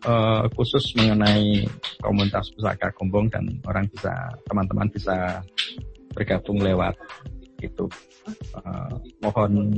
[0.04, 1.64] eh, khusus mengenai
[2.04, 4.12] komunitas pusaka Gombong dan orang bisa
[4.44, 5.40] teman-teman bisa
[6.12, 6.92] bergabung lewat
[7.64, 7.88] itu.
[8.60, 8.92] Eh,
[9.24, 9.72] mohon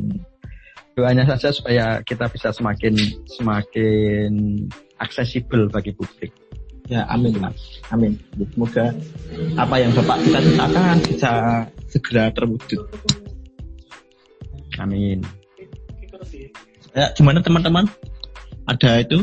[0.99, 2.99] doanya saja supaya kita bisa semakin
[3.31, 4.31] semakin
[4.99, 6.35] aksesibel bagi publik.
[6.91, 7.59] Ya, amin Mas.
[7.95, 8.19] Amin.
[8.55, 8.91] Semoga
[9.55, 11.31] apa yang Bapak cita-citakan bisa
[11.87, 12.81] segera terwujud.
[14.83, 15.23] Amin.
[16.93, 17.87] Ya, gimana teman-teman?
[18.67, 19.19] Ada itu?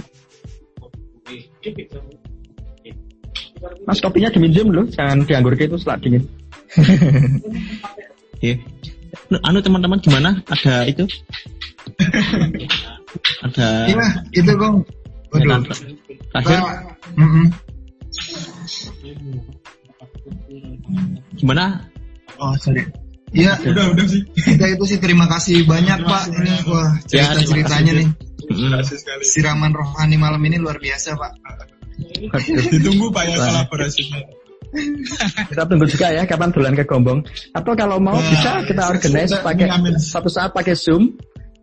[3.84, 6.24] Mas kopinya diminjem loh, jangan dianggur itu setelah dingin.
[8.39, 8.55] Ya.
[9.43, 10.39] Anu teman-teman gimana?
[10.47, 11.03] Ada itu?
[13.43, 14.88] Ada Iya, itu kong.
[15.36, 15.60] Waduh.
[16.30, 16.78] Terakhir Pak,
[17.18, 17.46] mm-mm.
[21.38, 21.84] gimana?
[22.40, 22.84] Oh, sorry.
[23.30, 24.26] Iya, Udah, udah sih.
[24.34, 26.24] kita itu sih terima kasih banyak Pak.
[26.34, 28.08] Ini wah Ya, cerita-ceritanya nih.
[28.50, 29.22] Terima kasih sekali.
[29.22, 31.32] Siraman rohani malam ini luar biasa Pak.
[32.74, 34.20] Ditunggu Pak ya kolaborasinya.
[35.50, 37.22] Kita tunggu juga ya kapan dolan ke Gombong.
[37.54, 39.68] Atau kalau mau Nah, bisa kita organize pakai
[40.02, 41.14] satu saat pakai Zoom.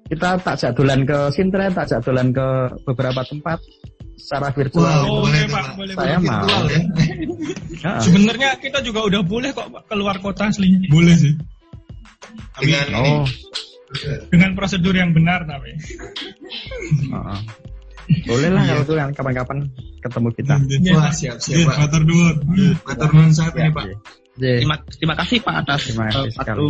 [0.07, 2.47] Kita tak jadulan ke Sintren, tak jadulan ke
[2.87, 3.59] beberapa tempat
[4.17, 4.83] secara virtual.
[4.83, 6.67] Wow, Oh, boleh boleh, Pak, boleh, Saya Virtual mau.
[6.67, 6.81] ya.
[7.77, 8.01] Heeh.
[8.03, 11.33] Sebenarnya kita juga udah boleh kok keluar kota aslinya Boleh sih.
[12.57, 12.97] Dengan ini.
[12.97, 13.25] Oh,
[14.29, 15.71] dengan prosedur yang benar tapi.
[17.07, 17.41] heeh.
[18.23, 19.59] Boleh lah kalau tuh yang kapan-kapan
[19.99, 20.55] ketemu kita.
[20.95, 21.77] Wah, siap siap Iya, Pak.
[21.85, 22.37] matur nuwun.
[22.83, 23.85] Matur nuwun saat ini Pak.
[23.85, 23.97] Iya.
[24.63, 26.59] Terima, terima kasih Pak atas Terima kasih eh, sekali.
[26.61, 26.67] waktu.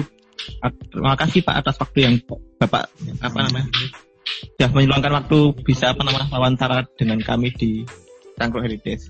[0.88, 2.14] Terima kasih Pak atas waktu yang
[2.56, 2.82] Bapak
[3.20, 3.68] apa namanya?
[4.56, 7.86] Sudah meluangkan waktu bisa apa namanya wawancara dengan kami di
[8.36, 9.08] Cangkruk Heritage.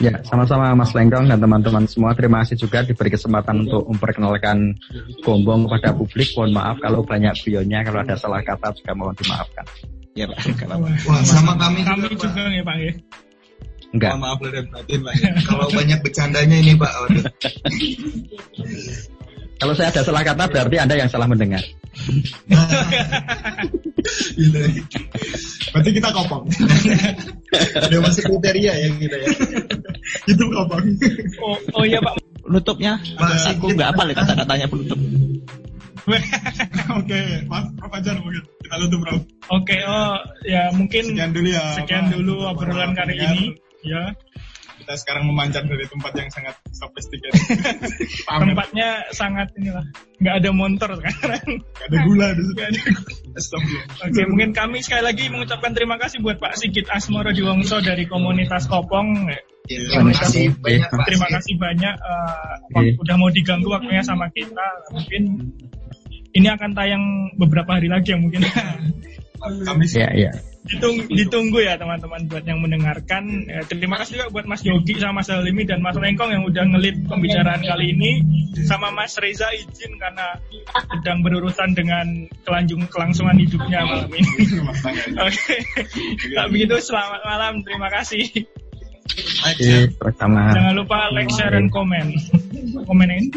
[0.00, 2.16] Ya, sama-sama Mas Lengkong dan teman-teman semua.
[2.16, 4.76] Terima kasih juga diberi kesempatan untuk memperkenalkan
[5.20, 6.32] Gombong kepada publik.
[6.36, 9.64] Mohon maaf kalau banyak guyonnya, kalau ada salah kata juga mohon dimaafkan.
[10.14, 10.38] Ya Pak.
[10.46, 10.88] apa-apa.
[11.10, 12.92] Wah, sama kami Kami juga, juga ya Pak ya.
[13.94, 14.10] Enggak.
[14.16, 15.14] Mohon maaf dan batin Pak.
[15.20, 15.30] ya.
[15.44, 16.92] Kalau banyak bercandanya ini Pak.
[19.60, 21.62] Kalau saya ada salah kata berarti Anda yang salah mendengar.
[24.36, 24.58] Gitu.
[25.72, 26.44] Berarti kita kopong.
[27.88, 29.28] Udah masuk kriteria ya kita ya.
[30.28, 30.84] Itu kopong.
[31.40, 32.20] Oh, oh iya Pak.
[32.44, 35.00] Penutupnya, Pak, aku nggak apa ya kata-katanya penutup.
[37.00, 39.20] Oke, Mas Prof Fajar mungkin kita tutup Prof.
[39.48, 41.64] Oke, oh ya mungkin Sekian dulu ya.
[41.80, 43.44] sekian dulu obrolan kali ini.
[43.84, 44.12] Ya,
[44.84, 47.40] Kita sekarang memanjat dari tempat yang sangat sophisticated.
[48.28, 48.52] Pamer.
[48.52, 49.80] tempatnya sangat inilah.
[50.20, 51.40] Nggak ada motor sekarang.
[51.72, 52.52] Gak ada gula di situ.
[52.52, 52.80] Nggak ada.
[53.34, 54.04] Astagfirullah.
[54.04, 58.68] Oke, mungkin kami sekali lagi mengucapkan terima kasih buat Pak Sigit Asmoro Diwongso dari komunitas
[58.68, 59.32] Kopong.
[59.64, 61.04] Ya, terima kasih banyak Pak.
[61.08, 62.92] Terima kasih banyak eh, Iya.
[62.92, 64.66] wak- udah mau diganggu waktunya sama kita.
[64.92, 65.22] Mungkin
[66.30, 67.02] ini akan tayang
[67.40, 68.44] beberapa hari lagi ya mungkin.
[69.40, 70.32] Kami sih Iya, iya.
[70.64, 73.44] Ditung- ditunggu ya teman-teman buat yang mendengarkan.
[73.52, 76.64] Eh, terima kasih juga buat Mas Yogi sama Mas Halimi dan Mas Lengkong yang udah
[76.72, 78.24] ngelit pembicaraan kali ini.
[78.64, 80.40] Sama Mas Reza izin karena
[80.88, 84.24] sedang berurusan dengan kelanjung kelangsungan hidupnya malam ini.
[85.28, 85.54] Oke,
[86.32, 87.60] tak begitu selamat malam.
[87.60, 88.24] Terima kasih.
[89.44, 90.48] Oke, bersama.
[90.56, 92.16] Jangan lupa like, share, dan komen.
[92.88, 93.28] Komen ini.